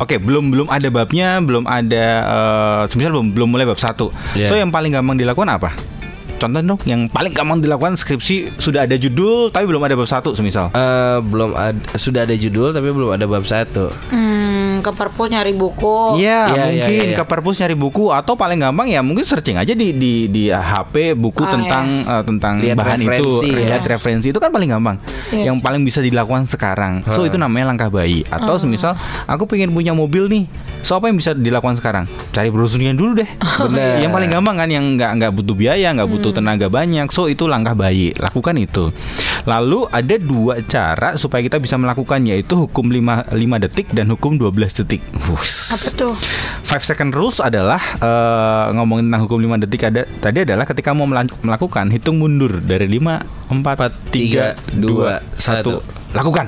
Oke, 0.00 0.16
belum 0.16 0.48
belum 0.48 0.72
ada 0.72 0.88
babnya, 0.88 1.44
belum 1.44 1.68
ada 1.68 2.06
eh 2.24 2.82
semisal 2.88 3.12
belum 3.12 3.36
belum 3.36 3.48
mulai 3.52 3.68
bab 3.68 3.76
satu. 3.76 4.08
Iya. 4.32 4.48
So 4.48 4.56
yang 4.56 4.72
paling 4.72 4.96
gampang 4.96 5.20
dilakukan 5.20 5.60
apa? 5.60 5.76
Contoh 6.38 6.62
dong, 6.62 6.80
yang 6.86 7.10
paling 7.10 7.34
gampang 7.34 7.58
dilakukan 7.60 7.98
skripsi 7.98 8.62
sudah 8.62 8.86
ada 8.86 8.94
judul 8.94 9.52
tapi 9.52 9.68
belum 9.68 9.82
ada 9.84 9.92
bab 9.98 10.08
satu 10.08 10.32
semisal. 10.32 10.72
Eh, 10.72 11.18
belum 11.20 11.52
ada 11.52 11.76
sudah 11.98 12.24
ada 12.24 12.32
judul 12.32 12.72
tapi 12.72 12.88
belum 12.94 13.12
ada 13.12 13.26
bab 13.28 13.44
satu. 13.44 13.90
Hmm, 14.08 14.57
ke 14.80 14.90
perpus 14.90 15.28
nyari 15.28 15.52
buku. 15.52 16.18
Iya, 16.18 16.48
Iya, 16.48 16.64
mungkin 16.64 16.94
iya, 17.04 17.12
iya. 17.12 17.18
ke 17.18 17.24
perpus 17.24 17.58
nyari 17.58 17.74
buku 17.74 18.08
atau 18.08 18.34
paling 18.34 18.58
gampang 18.58 18.86
ya 18.86 19.00
mungkin 19.00 19.22
searching 19.22 19.56
aja 19.56 19.72
di 19.72 19.92
di 19.92 20.26
di 20.26 20.48
HP 20.48 21.12
buku 21.12 21.40
Ah, 21.40 21.50
tentang 21.52 21.86
eh, 22.02 22.22
tentang 22.24 22.54
Lihat 22.58 22.76
bahan 22.76 22.98
itu, 22.98 23.08
referensi, 23.10 23.48
ya. 23.48 23.66
lihat 23.66 23.82
referensi 23.84 24.26
itu 24.28 24.38
kan 24.38 24.50
paling 24.50 24.70
gampang. 24.70 24.96
Iya. 25.30 25.50
Yang 25.50 25.56
paling 25.60 25.82
bisa 25.82 25.98
dilakukan 25.98 26.44
sekarang. 26.46 27.02
So 27.08 27.22
itu 27.22 27.36
namanya 27.36 27.70
langkah 27.70 27.88
bayi. 27.88 28.22
Atau 28.28 28.56
semisal 28.56 28.94
aku 29.24 29.44
pengen 29.44 29.70
punya 29.70 29.92
mobil 29.92 30.26
nih. 30.26 30.44
So 30.82 30.94
apa 30.94 31.10
yang 31.10 31.18
bisa 31.18 31.34
dilakukan 31.34 31.76
sekarang? 31.76 32.04
Cari 32.30 32.48
brosurnya 32.48 32.94
dulu 32.94 33.18
deh. 33.18 33.28
Benar. 33.66 33.98
Yang 33.98 34.12
paling 34.12 34.30
gampang 34.30 34.56
kan 34.56 34.68
yang 34.68 34.84
nggak 34.94 35.10
nggak 35.18 35.32
butuh 35.34 35.54
biaya, 35.54 35.90
nggak 35.90 36.08
butuh 36.08 36.30
tenaga 36.30 36.66
banyak. 36.66 37.10
So 37.10 37.26
itu 37.26 37.44
langkah 37.44 37.74
bayi. 37.74 38.14
Lakukan 38.14 38.54
itu. 38.56 38.94
Lalu 39.44 39.88
ada 39.88 40.14
dua 40.16 40.60
cara 40.62 41.16
supaya 41.16 41.40
kita 41.40 41.56
bisa 41.56 41.74
melakukan 41.74 42.20
yaitu 42.22 42.54
hukum 42.54 42.88
5 42.88 43.32
5 43.32 43.64
detik 43.64 43.86
dan 43.90 44.08
hukum 44.08 44.36
12 44.36 44.67
detik. 44.74 45.00
Wuss. 45.28 45.72
Apa 45.72 45.88
tuh? 45.94 46.14
Five 46.64 46.84
second 46.84 47.12
rules 47.14 47.40
adalah 47.40 47.80
eh, 48.00 48.66
ngomongin 48.76 49.08
tentang 49.08 49.22
hukum 49.28 49.38
5 49.40 49.64
detik 49.64 49.82
ada 49.88 50.02
tadi 50.20 50.44
adalah 50.44 50.64
ketika 50.68 50.92
mau 50.92 51.08
melakukan 51.44 51.88
hitung 51.92 52.20
mundur 52.20 52.60
dari 52.60 52.88
5 52.88 53.52
4 53.52 54.12
tiga, 54.12 54.58
3 54.72 54.76
dua, 54.76 55.24
2 55.34 55.40
satu. 55.40 55.80
1 55.80 56.16
lakukan. 56.18 56.46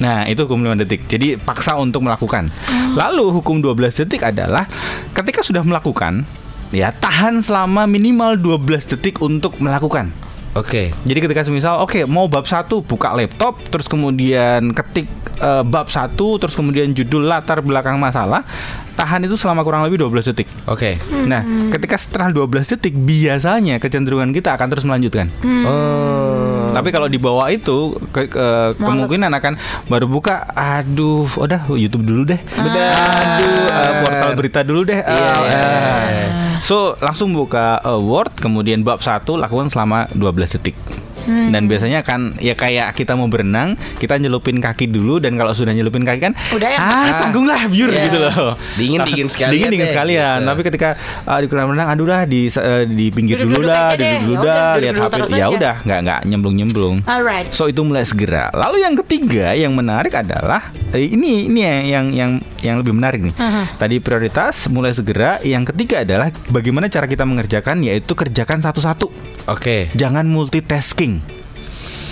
Nah, 0.00 0.24
itu 0.24 0.48
hukum 0.48 0.64
5 0.64 0.80
detik. 0.80 1.04
Jadi 1.06 1.36
paksa 1.36 1.76
untuk 1.76 2.00
melakukan. 2.02 2.48
Lalu 2.96 3.36
hukum 3.36 3.60
12 3.60 4.00
detik 4.04 4.24
adalah 4.24 4.64
ketika 5.12 5.44
sudah 5.44 5.60
melakukan 5.60 6.24
ya 6.70 6.94
tahan 6.94 7.42
selama 7.42 7.84
minimal 7.84 8.38
12 8.38 8.96
detik 8.96 9.20
untuk 9.20 9.58
melakukan. 9.60 10.10
Oke. 10.58 10.90
Jadi 11.06 11.18
ketika 11.22 11.46
semisal 11.46 11.78
oke 11.78 12.02
mau 12.10 12.26
bab 12.26 12.42
satu 12.42 12.82
buka 12.82 13.14
laptop 13.14 13.62
terus 13.70 13.86
kemudian 13.86 14.74
ketik 14.74 15.06
eh, 15.40 15.62
bab 15.62 15.86
satu 15.86 16.36
terus 16.36 16.52
kemudian 16.52 16.90
judul 16.90 17.24
latar 17.24 17.58
belakang 17.58 17.96
masalah 17.96 18.44
tahan 18.92 19.24
itu 19.24 19.32
selama 19.32 19.60
kurang 19.60 19.80
lebih 19.82 19.96
12 20.02 20.28
detik. 20.30 20.44
Oke. 20.66 21.00
Nah, 21.24 21.40
ketika 21.70 21.96
setelah 21.96 22.28
12 22.28 22.44
detik 22.70 22.92
biasanya 22.94 23.76
kecenderungan 23.76 24.28
kita 24.28 24.52
akan 24.52 24.66
terus 24.68 24.84
melanjutkan. 24.84 25.32
Oh. 25.64 26.68
Tapi 26.70 26.88
kalau 26.88 27.06
di 27.06 27.16
bawah 27.16 27.48
itu 27.48 27.96
ke- 28.10 28.28
ke- 28.28 28.72
kemungkinan 28.76 29.32
akan 29.32 29.56
baru 29.86 30.04
buka 30.04 30.44
aduh 30.50 31.26
udah 31.26 31.66
YouTube 31.70 32.04
dulu 32.04 32.22
deh. 32.26 32.40
Benar. 32.46 32.92
Aduh 33.40 33.48
eh, 33.66 33.92
portal 34.00 34.32
berita 34.34 34.60
dulu 34.60 34.84
deh. 34.84 35.00
Iya, 35.00 35.08
Eh, 35.08 35.38
iya, 35.40 35.48
eh. 35.48 36.06
iya. 36.06 36.26
So 36.60 36.94
langsung 36.98 37.32
buka 37.32 37.80
eh, 37.80 37.96
Word 37.98 38.36
kemudian 38.36 38.82
bab 38.82 39.00
1 39.00 39.24
lakukan 39.26 39.66
selama 39.66 40.12
12 40.12 40.20
detik. 40.52 40.76
Dan 41.50 41.66
biasanya 41.66 42.00
kan 42.00 42.34
ya 42.36 42.52
kayak 42.52 42.92
kita 42.92 43.12
mau 43.12 43.26
berenang, 43.26 43.72
kita 43.96 44.16
nyelupin 44.16 44.58
kaki 44.58 44.86
dulu 44.86 45.18
dan 45.18 45.34
kalau 45.34 45.50
sudah 45.50 45.70
nyelupin 45.70 46.02
kaki 46.02 46.20
kan 46.20 46.32
Udah 46.50 46.68
ya? 46.68 46.78
ah 46.78 47.06
tanggung 47.20 47.44
lah 47.44 47.66
biur 47.66 47.88
Yes. 47.88 48.06
gitu 48.06 48.18
loh. 48.20 48.54
Dingin- 48.74 49.02
dingin 49.02 49.28
sekalian 49.32 49.52
Dingin 49.52 49.70
dingin 49.70 49.86
deh, 49.86 49.92
sekalian. 49.92 50.38
gitu. 50.38 50.48
Tapi 50.48 50.60
ketika 50.64 50.88
ah, 51.24 51.38
di 51.38 51.46
kolam 51.46 51.70
renang 51.70 51.88
aduh 51.88 52.06
lah 52.06 52.22
di 52.24 52.46
eh, 52.46 52.84
di 52.84 53.06
pinggir 53.08 53.36
Duduk-duduk 53.36 53.60
dulu 53.60 53.68
dah, 53.68 53.84
aja 53.86 53.96
deh. 53.96 54.16
duduk 54.16 54.22
dulu 54.22 54.32
Ya 54.32 54.40
udah, 54.40 54.54
dah, 54.54 54.72
lihat 54.76 54.94
duduk-duduk 54.94 55.28
HP. 55.28 55.36
Ya 55.36 55.46
udah, 55.48 55.74
nggak 55.82 55.98
nggak 56.00 56.20
nyemplung-nyemplung. 56.26 56.96
Alright. 57.04 57.48
So 57.50 57.66
itu 57.66 57.80
mulai 57.80 58.04
segera. 58.04 58.48
Lalu 58.52 58.76
yang 58.80 58.94
ketiga 58.96 59.46
yang 59.52 59.72
menarik 59.72 60.12
adalah 60.12 60.60
eh, 60.90 61.06
ini 61.06 61.46
ini 61.46 61.60
yang 61.60 61.82
yang 61.84 62.06
yang 62.10 62.30
yang 62.60 62.76
lebih 62.76 62.92
menarik 62.92 63.20
nih. 63.22 63.34
Aha. 63.34 63.62
Tadi 63.76 63.96
prioritas 63.98 64.66
mulai 64.66 64.90
segera. 64.90 65.38
Yang 65.40 65.70
ketiga 65.70 66.02
adalah 66.02 66.28
bagaimana 66.48 66.86
cara 66.86 67.04
kita 67.04 67.22
mengerjakan 67.22 67.80
yaitu 67.80 68.12
kerjakan 68.12 68.60
satu-satu. 68.60 69.08
Oke. 69.46 69.88
Jangan 69.94 70.26
multitasking. 70.28 71.20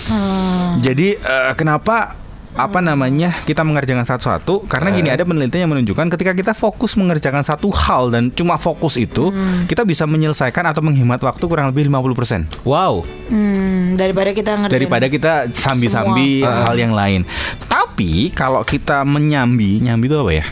Hmm. 0.09 0.81
Jadi 0.81 1.17
eh, 1.19 1.53
kenapa 1.53 2.17
apa 2.59 2.81
namanya 2.81 3.45
kita 3.45 3.61
mengerjakan 3.61 4.03
satu-satu 4.03 4.65
karena 4.65 4.89
gini 4.89 5.07
ada 5.07 5.21
penelitian 5.21 5.63
yang 5.63 5.71
menunjukkan 5.71 6.11
ketika 6.17 6.33
kita 6.33 6.51
fokus 6.57 6.97
mengerjakan 6.97 7.45
satu 7.45 7.69
hal 7.69 8.09
dan 8.09 8.33
cuma 8.33 8.57
fokus 8.57 8.97
itu 8.97 9.29
kita 9.69 9.85
bisa 9.85 10.09
menyelesaikan 10.09 10.65
atau 10.67 10.81
menghemat 10.81 11.21
waktu 11.21 11.45
kurang 11.45 11.69
lebih 11.71 11.87
50% 11.87 12.67
Wow. 12.67 13.05
Hmm, 13.29 13.95
daripada 13.95 14.33
kita 14.33 14.59
ngerjain 14.59 14.75
daripada 14.75 15.05
kita 15.07 15.33
sambi-sambi 15.53 16.41
Semua. 16.41 16.65
hal 16.67 16.75
yang 16.75 16.91
lain. 16.91 17.21
Tapi 17.69 18.33
kalau 18.33 18.65
kita 18.65 19.05
menyambi, 19.05 19.79
nyambi 19.79 20.09
itu 20.09 20.17
apa 20.17 20.31
ya? 20.33 20.45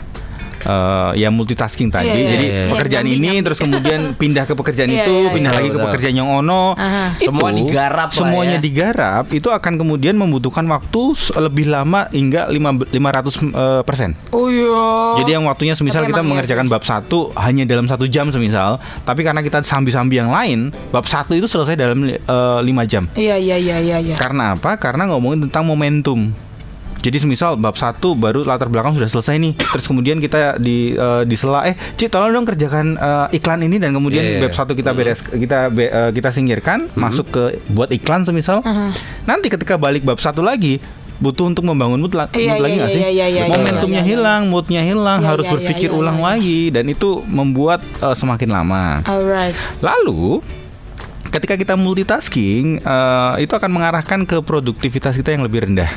Eh, 0.68 1.10
ya 1.24 1.32
multitasking 1.32 1.88
tadi. 1.88 2.12
Iya, 2.12 2.14
iya, 2.14 2.28
Jadi 2.36 2.46
iya. 2.46 2.62
pekerjaan 2.68 3.04
Iya, 3.08 3.16
nyambi, 3.16 3.28
ini 3.32 3.40
terus 3.40 3.56
kemudian 3.56 4.00
pindah 4.20 4.44
ke 4.44 4.52
pekerjaan 4.52 4.90
Iya, 4.92 5.00
itu, 5.08 5.14
iya, 5.16 5.30
pindah 5.32 5.52
iya. 5.52 5.58
lagi 5.58 5.68
ke 5.68 5.72
Betul. 5.72 5.86
pekerjaan 5.88 6.14
yang 6.20 6.28
ono. 6.28 6.76
Aha. 6.76 7.16
Semua 7.16 7.48
digarap 7.56 8.08
lah 8.12 8.18
Semuanya 8.20 8.58
ya. 8.60 8.62
digarap 8.62 9.24
itu 9.32 9.48
akan 9.48 9.72
kemudian 9.80 10.14
membutuhkan 10.20 10.68
waktu 10.68 11.02
lebih 11.40 11.72
lama 11.72 12.04
hingga 12.12 12.52
lima 12.52 12.76
500 12.84 12.92
eh, 12.92 13.82
persen. 13.82 14.12
Oh 14.28 14.52
iya. 14.52 15.24
Jadi 15.24 15.30
yang 15.32 15.48
waktunya 15.48 15.72
semisal 15.72 16.04
Tapi 16.04 16.12
kita 16.12 16.20
iya 16.20 16.28
mengerjakan 16.28 16.66
sih. 16.68 16.72
bab 16.76 16.84
satu 16.84 17.18
hanya 17.32 17.64
dalam 17.64 17.88
satu 17.88 18.04
jam 18.04 18.28
semisal, 18.28 18.76
tapi 19.08 19.24
karena 19.24 19.40
kita 19.40 19.64
sambi-sambi 19.64 20.20
yang 20.20 20.28
lain, 20.28 20.68
bab 20.92 21.08
satu 21.08 21.32
itu 21.32 21.48
selesai 21.48 21.80
dalam 21.80 22.04
eh, 22.04 22.58
lima 22.60 22.84
jam. 22.84 23.08
Iya 23.16 23.40
iya 23.40 23.56
iya 23.56 23.76
iya 23.80 23.96
iya. 24.04 24.16
Karena 24.20 24.52
apa? 24.52 24.76
Karena 24.76 25.08
ngomongin 25.08 25.48
tentang 25.48 25.64
momentum. 25.64 26.28
Jadi 27.08 27.16
semisal 27.18 27.56
bab 27.56 27.72
satu 27.72 28.12
baru 28.12 28.44
latar 28.44 28.68
belakang 28.68 28.92
sudah 28.92 29.08
selesai 29.08 29.40
nih. 29.40 29.56
Terus 29.56 29.88
kemudian 29.88 30.20
kita 30.20 30.60
di 30.60 30.92
eh, 30.92 31.22
di 31.24 31.34
sela 31.34 31.64
eh 31.64 31.72
Ci 31.96 32.06
tolong 32.06 32.28
dong 32.30 32.44
kerjakan 32.44 32.86
eh, 32.94 33.36
iklan 33.36 33.64
ini 33.64 33.80
dan 33.80 33.90
kemudian 33.90 34.20
Iya, 34.20 34.30
iya. 34.30 34.40
bab 34.44 34.52
satu 34.52 34.76
kita 34.76 34.92
beres 34.92 35.24
kita 35.24 35.72
be- 35.72 35.88
eh, 35.88 36.10
kita 36.12 36.28
singkirkan 36.28 36.92
masuk 36.92 37.32
ke 37.32 37.42
buat 37.66 37.88
iklan 37.88 38.22
semisal. 38.22 38.60
Aha. 38.60 38.92
Nanti 39.24 39.48
ketika 39.48 39.74
balik 39.74 40.04
bab 40.04 40.20
satu 40.20 40.44
lagi 40.44 40.84
butuh 41.16 41.48
untuk 41.48 41.64
membangun 41.64 41.96
mood, 41.96 42.12
la- 42.12 42.28
Iya, 42.28 42.52
mood 42.52 42.60
lagi 42.60 42.70
iya, 42.70 42.78
nggak 42.78 42.92
sih? 42.92 43.00
iya, 43.00 43.10
iya, 43.10 43.26
iya, 43.26 43.42
Momentumnya 43.48 43.72
iya, 43.90 44.04
iya, 44.04 44.04
iya. 44.04 44.12
hilang, 44.12 44.42
moodnya 44.46 44.82
hilang, 44.84 45.18
Iya, 45.18 45.28
harus 45.32 45.44
iya, 45.44 45.52
berpikir 45.56 45.88
iya, 45.88 45.94
iya, 45.96 46.00
ulang 46.04 46.18
iya. 46.20 46.26
lagi 46.28 46.60
dan 46.70 46.84
itu 46.86 47.10
membuat 47.24 47.80
eh, 47.80 48.14
semakin 48.14 48.50
lama. 48.52 49.00
Alright. 49.02 49.56
Lalu 49.80 50.44
ketika 51.28 51.56
kita 51.56 51.74
multitasking 51.74 52.78
eh, 52.78 53.32
itu 53.40 53.50
akan 53.50 53.70
mengarahkan 53.72 54.20
ke 54.22 54.44
produktivitas 54.44 55.16
kita 55.16 55.32
yang 55.32 55.40
lebih 55.42 55.64
rendah. 55.64 55.88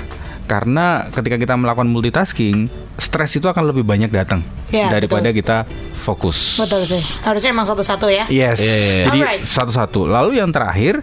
Karena 0.52 1.08
ketika 1.08 1.40
kita 1.40 1.56
melakukan 1.56 1.88
multitasking, 1.88 2.68
stres 3.00 3.40
itu 3.40 3.48
akan 3.48 3.72
lebih 3.72 3.88
banyak 3.88 4.12
datang 4.12 4.44
Ya, 4.68 4.92
daripada 4.92 5.32
kita 5.32 5.64
fokus. 5.96 6.60
Betul 6.60 6.84
sih. 6.84 7.00
Harusnya 7.24 7.56
emang 7.56 7.64
satu-satu 7.64 8.12
ya. 8.12 8.28
Yes. 8.28 8.60
Iya, 8.60 8.76
iya, 8.76 8.76
iya. 8.76 9.06
Jadi 9.08 9.20
Alright. 9.24 9.44
satu-satu. 9.48 10.12
Lalu 10.12 10.44
yang 10.44 10.52
terakhir 10.52 11.00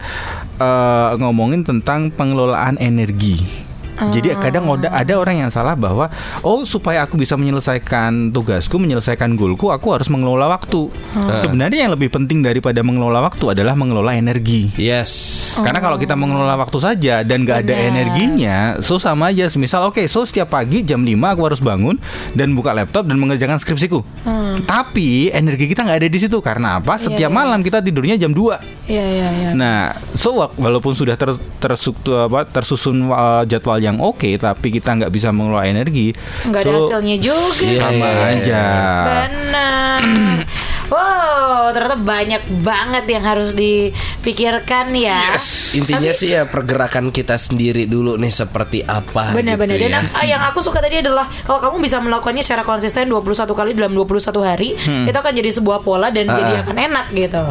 eh, 0.60 1.10
ngomongin 1.16 1.64
tentang 1.64 2.12
pengelolaan 2.12 2.76
energi. 2.76 3.67
Jadi 3.98 4.30
Ah. 4.30 4.38
kadang 4.38 4.64
ada, 4.70 4.88
ada 4.94 5.14
orang 5.18 5.46
yang 5.46 5.50
salah 5.50 5.74
bahwa 5.74 6.06
oh 6.46 6.62
supaya 6.62 7.02
aku 7.02 7.18
bisa 7.18 7.34
menyelesaikan 7.34 8.30
tugasku, 8.30 8.78
menyelesaikan 8.78 9.34
goalku, 9.34 9.74
aku 9.74 9.90
harus 9.90 10.06
mengelola 10.06 10.46
waktu. 10.46 10.86
Ah. 11.18 11.42
Sebenarnya 11.42 11.88
yang 11.88 11.92
lebih 11.98 12.08
penting 12.08 12.40
daripada 12.40 12.78
mengelola 12.86 13.18
waktu 13.26 13.58
adalah 13.58 13.74
mengelola 13.74 14.14
energi. 14.14 14.70
Yes. 14.78 15.34
Karena 15.58 15.82
kalau 15.82 15.98
kita 15.98 16.14
mengelola 16.14 16.54
waktu 16.54 16.78
saja 16.78 17.26
dan 17.26 17.42
nggak 17.42 17.66
ada 17.66 17.74
Oh. 17.74 17.78
Benar. 17.78 17.90
energinya, 17.90 18.56
so 18.78 19.02
sama 19.02 19.34
aja. 19.34 19.50
Misal, 19.58 19.90
oke, 19.90 20.06
so 20.06 20.22
setiap 20.22 20.54
pagi 20.54 20.86
jam 20.86 21.02
5 21.02 21.34
aku 21.34 21.42
harus 21.50 21.58
bangun 21.58 21.98
dan 22.32 22.54
buka 22.54 22.70
laptop 22.70 23.10
dan 23.10 23.18
mengerjakan 23.18 23.58
skripsiku. 23.58 24.06
Hmm. 24.22 24.62
Tapi 24.62 25.34
energi 25.34 25.66
kita 25.66 25.82
nggak 25.82 25.98
ada 26.04 26.08
di 26.08 26.18
situ 26.18 26.38
karena 26.38 26.78
apa? 26.78 26.94
Setiap 26.94 27.30
iya. 27.30 27.34
malam 27.34 27.58
kita 27.66 27.82
tidurnya 27.82 28.14
jam 28.14 28.30
2 28.30 28.77
Iya 28.88 29.04
iya 29.04 29.28
iya. 29.30 29.50
Nah, 29.52 29.92
so 30.16 30.32
walaupun 30.32 30.96
sudah 30.96 31.12
ter, 31.12 31.36
terstruktur 31.60 32.24
apa 32.24 32.48
tersusun 32.48 33.04
uh, 33.06 33.44
jadwal 33.44 33.76
yang 33.76 34.00
oke, 34.00 34.24
tapi 34.34 34.72
kita 34.72 34.96
nggak 34.96 35.12
bisa 35.12 35.28
mengelola 35.28 35.68
energi, 35.68 36.16
Nggak 36.48 36.60
ada 36.64 36.70
so 36.72 36.80
hasilnya 36.88 37.16
juga. 37.20 37.68
Iya, 37.68 37.80
sama 37.84 38.08
iya, 38.08 38.28
aja. 38.32 38.62
Benar. 39.28 40.00
Wow, 40.88 41.68
ternyata 41.76 42.00
banyak 42.00 42.64
banget 42.64 43.04
yang 43.12 43.20
harus 43.20 43.52
dipikirkan 43.52 44.88
ya. 44.96 45.36
Intinya 45.76 46.12
sih 46.16 46.32
ya 46.32 46.48
pergerakan 46.48 47.12
kita 47.12 47.36
sendiri 47.36 47.84
dulu 47.84 48.16
nih 48.16 48.32
seperti 48.32 48.88
apa. 48.88 49.36
Benar-benar 49.36 49.76
gitu 49.76 49.84
Dan 49.84 50.08
ya. 50.08 50.16
ah, 50.16 50.24
yang 50.24 50.42
aku 50.48 50.64
suka 50.64 50.80
tadi 50.80 51.04
adalah 51.04 51.28
kalau 51.44 51.60
kamu 51.60 51.84
bisa 51.84 52.00
melakukannya 52.00 52.40
secara 52.40 52.64
konsisten 52.64 53.12
21 53.12 53.20
kali 53.52 53.76
dalam 53.76 53.92
21 53.92 54.16
hari, 54.40 54.80
itu 54.80 55.12
akan 55.12 55.32
jadi 55.36 55.50
sebuah 55.52 55.84
pola 55.84 56.08
dan 56.08 56.24
jadi 56.24 56.52
Ah. 56.56 56.64
akan 56.64 56.76
enak 56.80 57.06
gitu. 57.12 57.44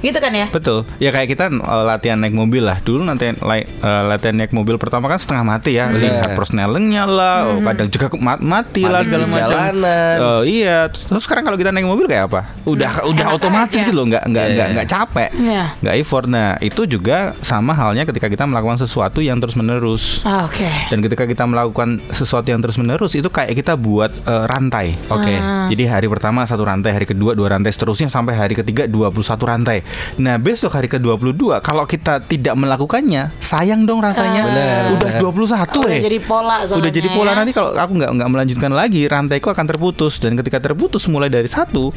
Gitu 0.00 0.18
kan 0.20 0.32
ya? 0.32 0.46
Betul. 0.52 0.84
Ya 1.00 1.10
kayak 1.10 1.28
kita 1.32 1.48
uh, 1.50 1.84
latihan 1.84 2.20
naik 2.20 2.36
mobil 2.36 2.62
lah. 2.62 2.78
Dulu 2.80 3.02
nanti 3.02 3.32
uh, 3.32 4.02
latihan 4.06 4.36
naik 4.36 4.52
mobil 4.52 4.76
pertama 4.76 5.08
kan 5.08 5.16
setengah 5.16 5.44
mati 5.44 5.76
ya. 5.76 5.88
Lihat 5.88 6.36
persnelingnya 6.36 7.04
lah, 7.08 7.36
oh, 7.56 7.60
kadang 7.64 7.88
juga 7.88 8.06
ma- 8.20 8.40
mati 8.40 8.84
lah 8.84 9.00
segala 9.02 9.24
di 9.24 9.32
macam. 9.32 9.50
jalanan. 9.50 10.16
Oh, 10.20 10.42
iya. 10.44 10.86
Terus 10.92 11.22
sekarang 11.24 11.48
kalau 11.48 11.56
kita 11.56 11.72
naik 11.72 11.88
mobil 11.88 12.06
kayak 12.06 12.28
apa? 12.28 12.40
Udah 12.68 13.02
udah 13.08 13.26
enak 13.32 13.38
otomatis 13.40 13.76
aja. 13.76 13.82
gitu 13.86 13.92
loh, 13.96 14.04
nggak 14.06 14.24
nggak 14.28 14.44
Iya, 14.46 14.54
nggak 14.54 14.66
iya. 14.68 14.74
nggak 14.76 14.88
capek. 14.88 15.30
Iya. 15.36 15.64
Nggak 15.80 15.94
effort. 16.02 16.26
Nah, 16.26 16.48
itu 16.60 16.82
juga 16.86 17.18
sama 17.40 17.72
halnya 17.72 18.04
ketika 18.04 18.26
kita 18.28 18.44
melakukan 18.44 18.78
sesuatu 18.78 19.18
yang 19.24 19.40
terus-menerus. 19.40 20.22
Ah, 20.22 20.44
Oke. 20.46 20.68
Dan 20.92 21.00
ketika 21.00 21.24
kita 21.24 21.44
melakukan 21.48 22.02
sesuatu 22.12 22.46
yang 22.52 22.60
terus-menerus 22.60 23.16
itu 23.16 23.26
kayak 23.26 23.56
kita 23.56 23.74
buat 23.74 24.12
uh, 24.28 24.44
rantai. 24.46 24.94
Oke. 25.08 25.34
Ah. 25.34 25.66
Jadi 25.66 25.84
hari 25.88 26.06
pertama 26.06 26.44
satu 26.44 26.62
rantai, 26.62 26.92
hari 26.92 27.06
kedua 27.08 27.32
dua 27.32 27.50
rantai, 27.50 27.72
seterusnya 27.72 28.06
sampai 28.06 28.36
hari 28.36 28.54
ketiga 28.54 28.86
21 28.86 29.16
rantai. 29.42 29.85
Nah, 30.18 30.36
besok 30.40 30.74
hari 30.74 30.88
ke-22 30.90 31.60
kalau 31.60 31.84
kita 31.84 32.22
tidak 32.24 32.54
melakukannya, 32.56 33.34
sayang 33.38 33.84
dong 33.84 34.00
rasanya. 34.02 34.42
Benar, 34.46 34.82
Udah 34.96 35.10
benar. 35.18 35.66
21 35.68 35.86
Udah 35.86 35.96
eh. 35.96 36.02
jadi 36.02 36.18
pola 36.22 36.56
soalnya. 36.64 36.80
Udah 36.82 36.90
jadi 36.92 37.08
pola 37.12 37.32
nanti 37.36 37.52
kalau 37.52 37.70
aku 37.74 37.92
nggak 37.96 38.10
nggak 38.16 38.30
melanjutkan 38.30 38.72
lagi, 38.72 39.02
rantaiku 39.06 39.52
akan 39.52 39.66
terputus 39.68 40.18
dan 40.18 40.34
ketika 40.34 40.58
terputus 40.58 41.06
mulai 41.10 41.28
dari 41.28 41.46
satu, 41.46 41.90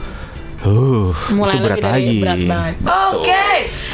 uh, 0.61 1.09
mulai 1.31 1.55
itu 1.55 1.63
berat 1.63 1.77
lagi 1.79 2.17
berat 2.19 2.39
banget. 2.43 2.75
Oke, 3.09 3.45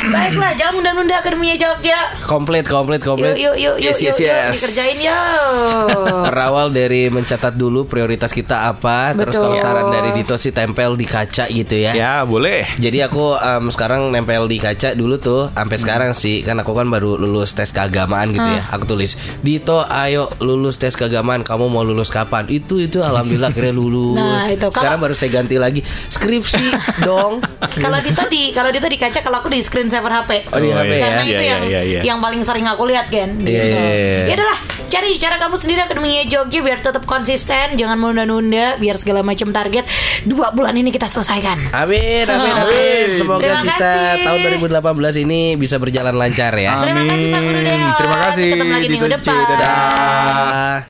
baiklah 0.06 0.52
jangan 0.54 0.74
nunda-nunda 0.76 1.16
akademinya 1.18 1.56
Jogja. 1.56 2.00
Komplit, 2.22 2.66
komplit, 2.66 3.00
Yuk 3.00 3.08
komplit. 3.08 3.34
yuk 3.36 3.56
yuk 3.56 3.76
yuk 3.78 3.94
Yes, 3.94 4.00
yes, 4.00 4.18
yuk, 4.18 4.26
yuk 4.26 4.34
yes. 4.34 4.54
dikerjain 4.58 4.98
yuk. 5.02 5.88
Berawal 6.30 6.68
dari 6.70 7.08
mencatat 7.08 7.54
dulu 7.54 7.86
prioritas 7.86 8.30
kita 8.30 8.68
apa, 8.68 9.14
terus 9.14 9.36
Betul. 9.36 9.44
kalau 9.46 9.58
saran 9.58 9.88
dari 9.90 10.10
Dito 10.16 10.36
sih 10.36 10.50
tempel 10.50 10.96
di 10.96 11.06
kaca 11.06 11.46
gitu 11.48 11.76
ya. 11.76 11.92
Ya, 11.94 12.14
boleh. 12.24 12.66
Jadi 12.78 13.02
aku 13.02 13.36
em, 13.36 13.70
sekarang 13.70 14.10
nempel 14.10 14.46
di 14.46 14.58
kaca 14.58 14.94
dulu 14.94 15.16
tuh 15.18 15.52
sampai 15.52 15.78
sekarang 15.78 16.12
sih 16.12 16.42
kan 16.42 16.58
aku 16.58 16.74
kan 16.74 16.88
baru 16.88 17.16
lulus 17.16 17.52
tes 17.52 17.70
keagamaan 17.70 18.32
gitu 18.32 18.46
ya. 18.46 18.64
Aku 18.72 18.86
tulis 18.86 19.16
Dito 19.40 19.82
ayo 19.82 20.28
lulus 20.40 20.76
tes 20.76 20.94
keagamaan 20.94 21.42
kamu 21.42 21.68
mau 21.68 21.84
lulus 21.84 22.10
kapan? 22.10 22.48
Itu 22.48 22.80
itu 22.80 23.00
alhamdulillah 23.00 23.52
akhirnya 23.52 23.76
lulus. 23.76 24.18
Nah, 24.18 24.48
itu. 24.48 24.68
Sekarang 24.72 24.98
Kalau- 24.98 25.04
baru 25.06 25.16
saya 25.16 25.32
ganti 25.32 25.56
lagi 25.56 25.82
skripsi 26.10 26.55
dong. 27.02 27.34
Kalau 27.84 28.00
Dito 28.00 28.24
di 28.26 28.52
kalau 28.52 28.70
Dito 28.70 28.86
di 28.86 28.96
kaca 28.96 29.20
kalau 29.20 29.40
aku 29.40 29.50
di 29.50 29.60
screen 29.60 29.88
saver 29.88 30.08
HP. 30.10 30.48
Oh, 30.48 30.58
di 30.58 30.70
Oh, 30.70 30.78
HP 30.78 30.88
iya. 30.88 31.02
Karena 31.02 31.16
ya. 31.18 31.24
itu 31.24 31.34
Iya, 31.36 31.42
yang 31.46 31.62
iya, 31.66 31.82
iya. 31.84 32.02
yang 32.04 32.18
paling 32.20 32.40
sering 32.40 32.64
aku 32.64 32.84
lihat 32.86 33.08
kan. 33.08 33.36
Iya, 33.38 33.64
iya, 33.64 33.82
iya. 33.84 34.20
Ya 34.26 34.34
udahlah, 34.34 34.60
cari 34.86 35.12
cara 35.18 35.36
kamu 35.36 35.56
sendiri 35.56 35.80
akademinya 35.82 36.24
Jogja 36.26 36.60
biar 36.62 36.80
tetap 36.80 37.04
konsisten, 37.04 37.76
jangan 37.76 37.98
menunda-nunda, 37.98 38.78
biar 38.78 38.96
segala 38.96 39.22
macam 39.22 39.52
target 39.52 39.84
dua 40.24 40.50
bulan 40.50 40.72
ini 40.74 40.88
kita 40.90 41.06
selesaikan. 41.06 41.58
Amin, 41.74 42.24
amin, 42.26 42.54
amin. 42.64 43.08
Semoga 43.12 43.44
Terima 43.44 43.60
sisa 43.62 43.92
kasih. 44.16 44.24
tahun 44.24 44.38
2018 44.62 45.26
ini 45.26 45.42
bisa 45.56 45.76
berjalan 45.76 46.16
lancar 46.16 46.54
ya. 46.54 46.80
Terima 46.82 47.04
kasih 47.04 47.28
Pak 47.28 47.42
Guru 47.42 47.60
Amin. 47.60 47.82
Terima 47.92 48.18
kasih. 48.22 48.48
Ketemu 48.50 48.72
lagi 48.72 48.88
minggu 48.90 49.08
depan. 49.12 49.36
Dadah. 49.46 49.76
Ah. 49.76 50.78